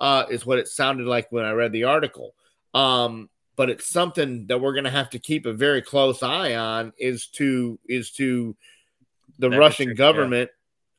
[0.00, 2.34] Uh, is what it sounded like when I read the article.
[2.72, 6.54] Um, but it's something that we're going to have to keep a very close eye
[6.54, 6.92] on.
[6.98, 8.56] Is to is to
[9.38, 9.94] the That Russian yeah.
[9.94, 10.50] government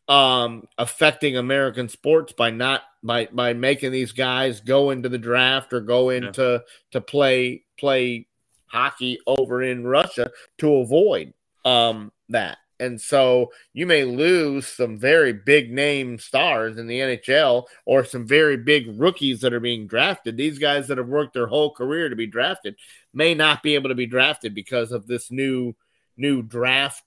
[0.08, 5.74] um affecting American sports by not by by making these guys go into the draft
[5.74, 8.28] or go into to play play
[8.66, 11.34] hockey over in Russia to avoid
[11.66, 12.58] um that.
[12.82, 18.27] And so you may lose some very big name stars in the NHL or some
[18.27, 20.36] very big rookies that are being drafted.
[20.36, 22.75] These guys that have worked their whole career to be drafted
[23.13, 25.75] may not be able to be drafted because of this new
[26.17, 27.03] new draft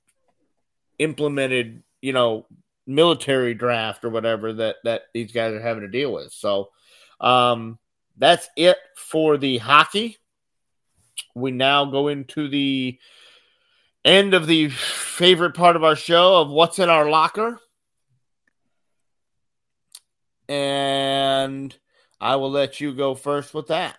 [1.00, 2.46] implemented, you know,
[2.86, 6.32] military draft or whatever that that these guys are having to deal with.
[6.32, 6.70] So
[7.20, 7.80] um
[8.16, 10.18] that's it for the hockey.
[11.34, 12.96] We now go into the
[14.04, 17.58] end of the favorite part of our show of what's in our locker.
[20.48, 21.74] And
[22.20, 23.98] I will let you go first with that.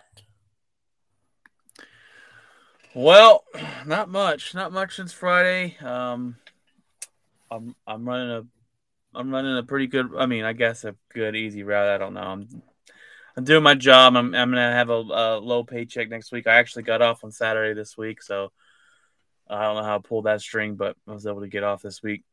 [2.94, 3.44] Well,
[3.84, 5.76] not much, not much since Friday.
[5.84, 6.36] Um,
[7.50, 8.46] I'm I'm running a
[9.18, 10.12] I'm running a pretty good.
[10.16, 11.88] I mean, I guess a good easy route.
[11.88, 12.22] I don't know.
[12.22, 12.62] I'm
[13.36, 14.16] I'm doing my job.
[14.16, 16.46] I'm I'm gonna have a, a low paycheck next week.
[16.46, 18.50] I actually got off on Saturday this week, so
[19.48, 21.82] I don't know how I pulled that string, but I was able to get off
[21.82, 22.24] this week.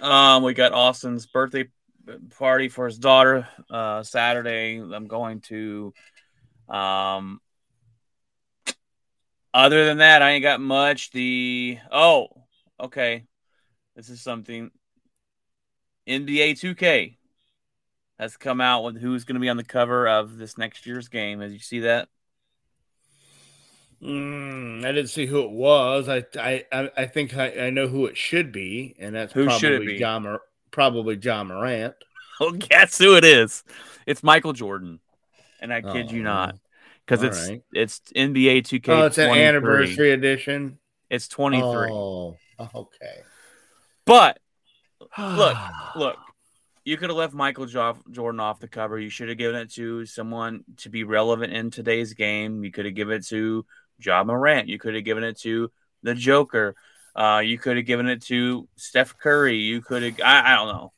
[0.00, 1.68] Um, we got Austin's birthday
[2.38, 4.78] party for his daughter uh, Saturday.
[4.78, 5.92] I'm going to.
[6.68, 7.40] Um,
[9.54, 11.10] other than that, I ain't got much.
[11.12, 12.28] The oh,
[12.80, 13.24] okay,
[13.94, 14.70] this is something.
[16.06, 17.16] NBA 2K
[18.18, 21.08] has come out with who's going to be on the cover of this next year's
[21.08, 21.42] game.
[21.42, 22.08] As you see that,
[24.02, 26.08] Mm, I didn't see who it was.
[26.08, 29.72] I I I think I, I know who it should be, and that's Who should
[29.72, 29.98] it probably be?
[29.98, 31.94] John Mor- probably Ja Morant.
[32.40, 33.64] oh, guess who it is?
[34.06, 35.00] It's Michael Jordan,
[35.60, 36.56] and I kid you Oh, not,
[37.04, 37.62] because it's right.
[37.72, 38.88] it's NBA 2K.
[38.88, 40.78] Oh, it's an anniversary edition.
[41.08, 41.90] It's 23.
[41.90, 42.36] Oh,
[42.74, 43.22] okay.
[44.04, 44.38] But
[45.18, 45.56] Look,
[45.96, 46.16] look,
[46.84, 48.98] you could have left Michael jo- Jordan off the cover.
[48.98, 52.64] You should have given it to someone to be relevant in today's game.
[52.64, 53.64] You could have given it to
[53.98, 54.68] Ja Morant.
[54.68, 55.70] You could have given it to
[56.02, 56.74] the Joker.
[57.14, 59.56] Uh, you could have given it to Steph Curry.
[59.56, 60.92] You could have, I, I don't know.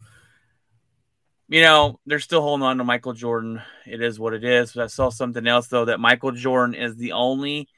[1.50, 3.62] You know, they're still holding on to Michael Jordan.
[3.86, 4.72] It is what it is.
[4.72, 7.68] But I saw something else, though, that Michael Jordan is the only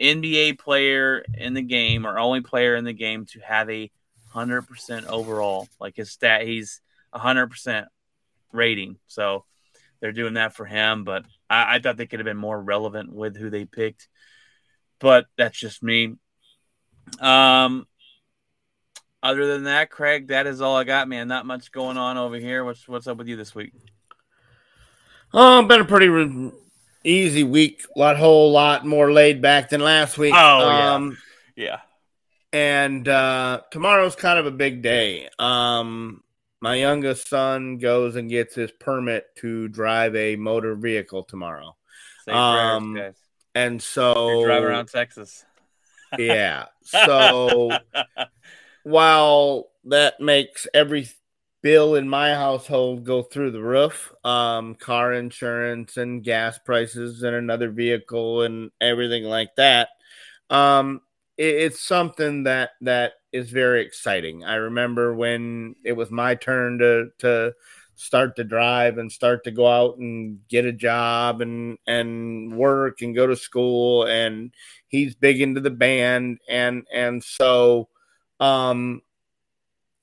[0.00, 3.90] NBA player in the game or only player in the game to have a
[4.34, 5.68] 100% overall.
[5.80, 6.80] Like his stat, he's
[7.14, 7.86] 100%
[8.52, 8.96] rating.
[9.08, 9.44] So
[10.00, 11.04] they're doing that for him.
[11.04, 14.08] But I, I thought they could have been more relevant with who they picked.
[15.02, 16.14] But that's just me.
[17.20, 17.86] Um,
[19.20, 21.26] other than that, Craig, that is all I got, man.
[21.26, 22.64] Not much going on over here.
[22.64, 23.72] What's what's up with you this week?
[25.34, 26.52] Oh, been a pretty re-
[27.04, 27.82] easy week.
[27.96, 30.34] A lot, whole lot more laid back than last week.
[30.36, 30.94] Oh, yeah.
[30.94, 31.18] Um,
[31.56, 31.80] Yeah.
[32.52, 35.28] and uh, tomorrow's kind of a big day.
[35.38, 36.22] Um,
[36.60, 41.74] my youngest son goes and gets his permit to drive a motor vehicle tomorrow,
[42.28, 43.16] Um, prayers.
[43.54, 45.44] And so You're driving around Texas.
[46.18, 46.66] yeah.
[46.84, 47.78] So
[48.82, 51.08] while that makes every
[51.62, 57.34] bill in my household go through the roof, um, car insurance and gas prices and
[57.34, 59.88] another vehicle and everything like that,
[60.50, 61.00] um,
[61.38, 64.44] it, it's something that that is very exciting.
[64.44, 67.54] I remember when it was my turn to to
[68.02, 73.00] start to drive and start to go out and get a job and and work
[73.02, 74.52] and go to school and
[74.88, 76.38] he's big into the band.
[76.48, 77.88] And and so
[78.40, 79.02] um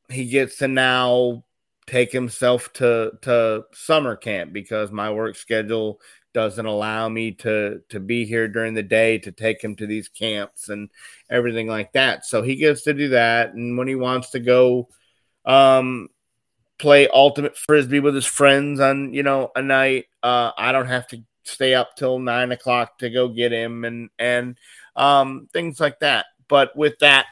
[0.10, 1.44] he gets to now
[1.88, 6.00] take himself to to summer camp because my work schedule
[6.34, 10.08] doesn't allow me to to be here during the day to take him to these
[10.08, 10.90] camps and
[11.30, 12.26] everything like that.
[12.26, 13.54] So he gets to do that.
[13.54, 14.90] And when he wants to go
[15.46, 16.10] um
[16.80, 21.06] play ultimate frisbee with his friends on you know a night uh i don't have
[21.08, 24.58] to stay up till nine o'clock to go get him and and
[24.96, 27.26] um things like that but with that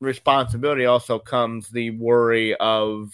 [0.00, 3.10] responsibility also comes the worry of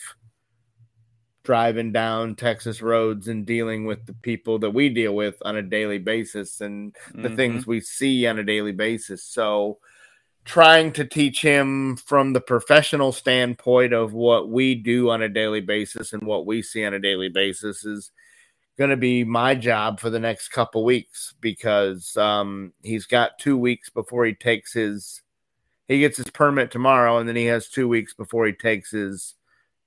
[1.44, 5.62] driving down Texas roads and dealing with the people that we deal with on a
[5.62, 7.36] daily basis and the Mhm.
[7.36, 9.24] things we see on a daily basis.
[9.24, 9.78] So
[10.48, 15.60] trying to teach him from the professional standpoint of what we do on a daily
[15.60, 18.10] basis and what we see on a daily basis is
[18.78, 23.58] going to be my job for the next couple weeks because um, he's got two
[23.58, 25.20] weeks before he takes his
[25.86, 29.34] he gets his permit tomorrow and then he has two weeks before he takes his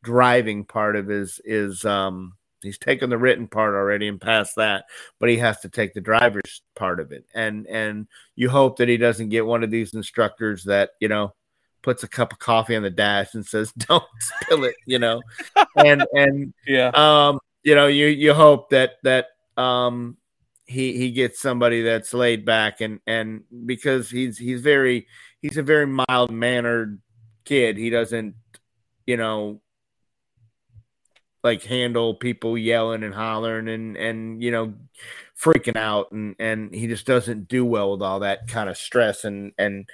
[0.04, 2.34] driving part of his is um
[2.64, 4.86] he's taken the written part already and passed that
[5.20, 8.90] but he has to take the driver's part of it and and you hope that
[8.90, 11.34] he doesn't get one of these instructors that you know
[11.82, 15.22] puts a cup of coffee on the dash and says don't spill it you know
[15.78, 16.92] and and Yeah.
[16.94, 20.18] um you know you you hope that that um
[20.66, 25.08] he he gets somebody that's laid back and and because he's he's very
[25.42, 27.02] he's a very mild mannered
[27.46, 27.78] kid.
[27.78, 28.36] He doesn't,
[29.06, 29.62] you know,
[31.44, 34.74] like handle people yelling and hollering and and you know
[35.40, 39.24] freaking out and and he just doesn't do well with all that kind of stress
[39.24, 39.90] and and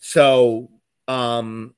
[0.00, 0.70] so
[1.08, 1.74] um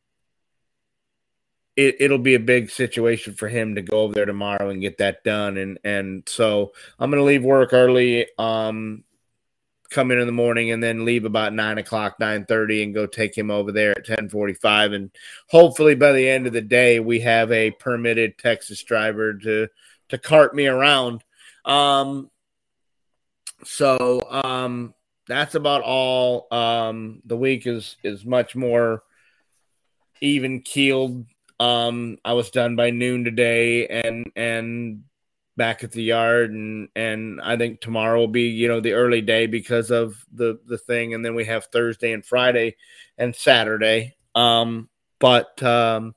[1.77, 4.99] it, it'll be a big situation for him to go over there tomorrow and get
[4.99, 5.57] that done.
[5.57, 9.05] And and so i'm gonna leave work early um
[9.91, 13.07] come in in the morning and then leave about nine o'clock, nine thirty, and go
[13.07, 14.93] take him over there at ten forty five.
[14.93, 15.11] And
[15.49, 19.68] hopefully by the end of the day, we have a permitted Texas driver to
[20.11, 21.24] to cart me around.
[21.64, 22.30] Um,
[23.64, 24.95] so um,
[25.26, 26.47] that's about all.
[26.51, 29.03] Um, the week is is much more
[30.20, 31.26] even keeled.
[31.61, 35.05] Um, I was done by noon today, and and
[35.59, 39.20] back at the yard and and I think tomorrow will be you know the early
[39.20, 41.12] day because of the the thing.
[41.12, 42.76] And then we have Thursday and Friday
[43.18, 44.16] and Saturday.
[44.34, 44.88] Um
[45.18, 46.14] but um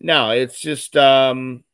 [0.00, 1.64] no it's just um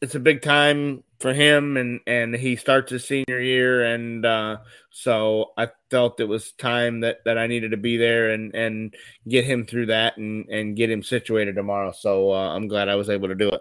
[0.00, 3.84] it's a big time for him and and he starts his senior year.
[3.84, 4.56] And uh
[4.90, 8.94] so I felt it was time that that I needed to be there and and
[9.28, 11.92] get him through that and and get him situated tomorrow.
[11.92, 13.60] So uh, I'm glad I was able to do it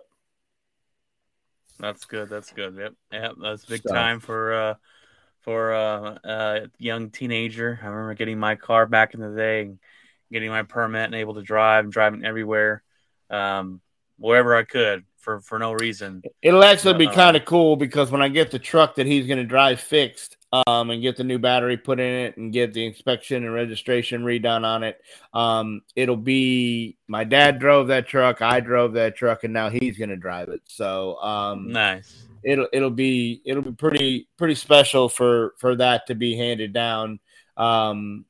[1.81, 2.29] that's good.
[2.29, 2.77] That's good.
[2.77, 2.93] Yep.
[3.11, 3.31] Yep.
[3.41, 3.93] That's big so.
[3.93, 4.73] time for uh
[5.41, 7.79] for uh, a young teenager.
[7.81, 9.71] I remember getting my car back in the day,
[10.31, 12.83] getting my permit and able to drive and driving everywhere,
[13.29, 13.81] um,
[14.17, 16.21] wherever I could for for no reason.
[16.41, 19.27] It'll actually be uh, kind of cool because when I get the truck that he's
[19.27, 22.73] going to drive fixed, um, and get the new battery put in it and get
[22.73, 25.01] the inspection and registration redone on it.
[25.33, 29.97] Um, it'll be my dad drove that truck, I drove that truck, and now he's
[29.97, 30.61] gonna drive it.
[30.67, 32.25] So um, nice.
[32.43, 37.19] It'll it'll be it'll be pretty pretty special for for that to be handed down
[37.55, 38.25] um,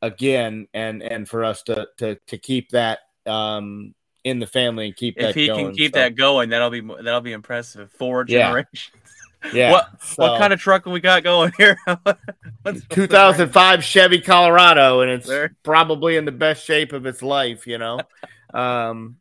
[0.00, 4.96] again, and and for us to to to keep that um, in the family and
[4.96, 5.34] keep if that.
[5.34, 6.00] he going, can keep so.
[6.00, 7.90] that going, that'll be that'll be impressive.
[7.92, 8.90] Four generations.
[8.94, 9.00] Yeah.
[9.52, 9.72] Yeah.
[9.72, 11.78] What so, what kind of truck we got going here?
[12.90, 15.54] 2005 Chevy Colorado, and it's there.
[15.62, 17.66] probably in the best shape of its life.
[17.66, 18.00] You know,
[18.54, 19.16] um,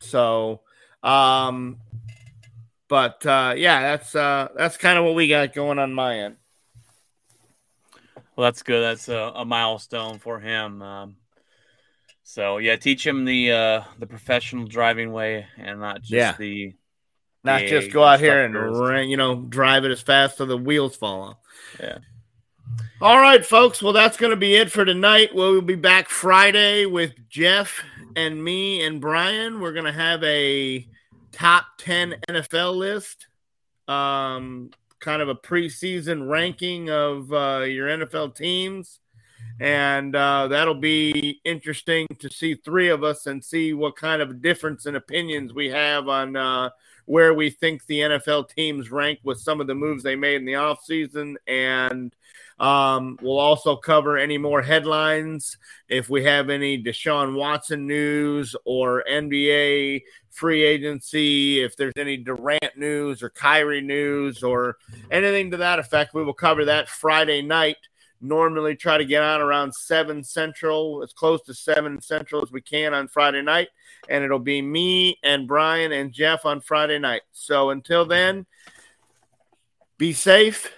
[0.00, 0.60] so,
[1.02, 1.78] um,
[2.88, 6.36] but uh, yeah, that's uh, that's kind of what we got going on my end.
[8.36, 8.82] Well, that's good.
[8.82, 10.82] That's a, a milestone for him.
[10.82, 11.16] Um,
[12.22, 16.34] so yeah, teach him the uh, the professional driving way and not just yeah.
[16.38, 16.74] the
[17.46, 20.56] not yeah, just go out here and you know drive it as fast so the
[20.56, 21.36] wheels fall off.
[21.80, 21.98] Yeah.
[23.00, 23.82] All right, folks.
[23.82, 25.34] Well, that's going to be it for tonight.
[25.34, 27.82] We'll be back Friday with Jeff
[28.16, 29.60] and me and Brian.
[29.60, 30.86] We're going to have a
[31.30, 33.28] top 10 NFL list,
[33.86, 39.00] um, kind of a preseason ranking of uh, your NFL teams.
[39.60, 44.42] And uh, that'll be interesting to see three of us and see what kind of
[44.42, 46.70] difference in opinions we have on uh,
[47.06, 50.44] where we think the NFL teams rank with some of the moves they made in
[50.44, 51.36] the offseason.
[51.46, 52.14] And
[52.58, 55.56] um, we'll also cover any more headlines
[55.88, 62.76] if we have any Deshaun Watson news or NBA free agency, if there's any Durant
[62.76, 64.76] news or Kyrie news or
[65.10, 66.12] anything to that effect.
[66.12, 67.76] We will cover that Friday night
[68.20, 72.60] normally try to get on around 7 central as close to 7 central as we
[72.60, 73.68] can on friday night
[74.08, 77.22] and it'll be me and Brian and Jeff on Friday night.
[77.32, 78.46] So until then,
[79.98, 80.72] be safe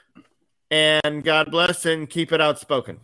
[0.70, 3.00] and God bless and keep it outspoken.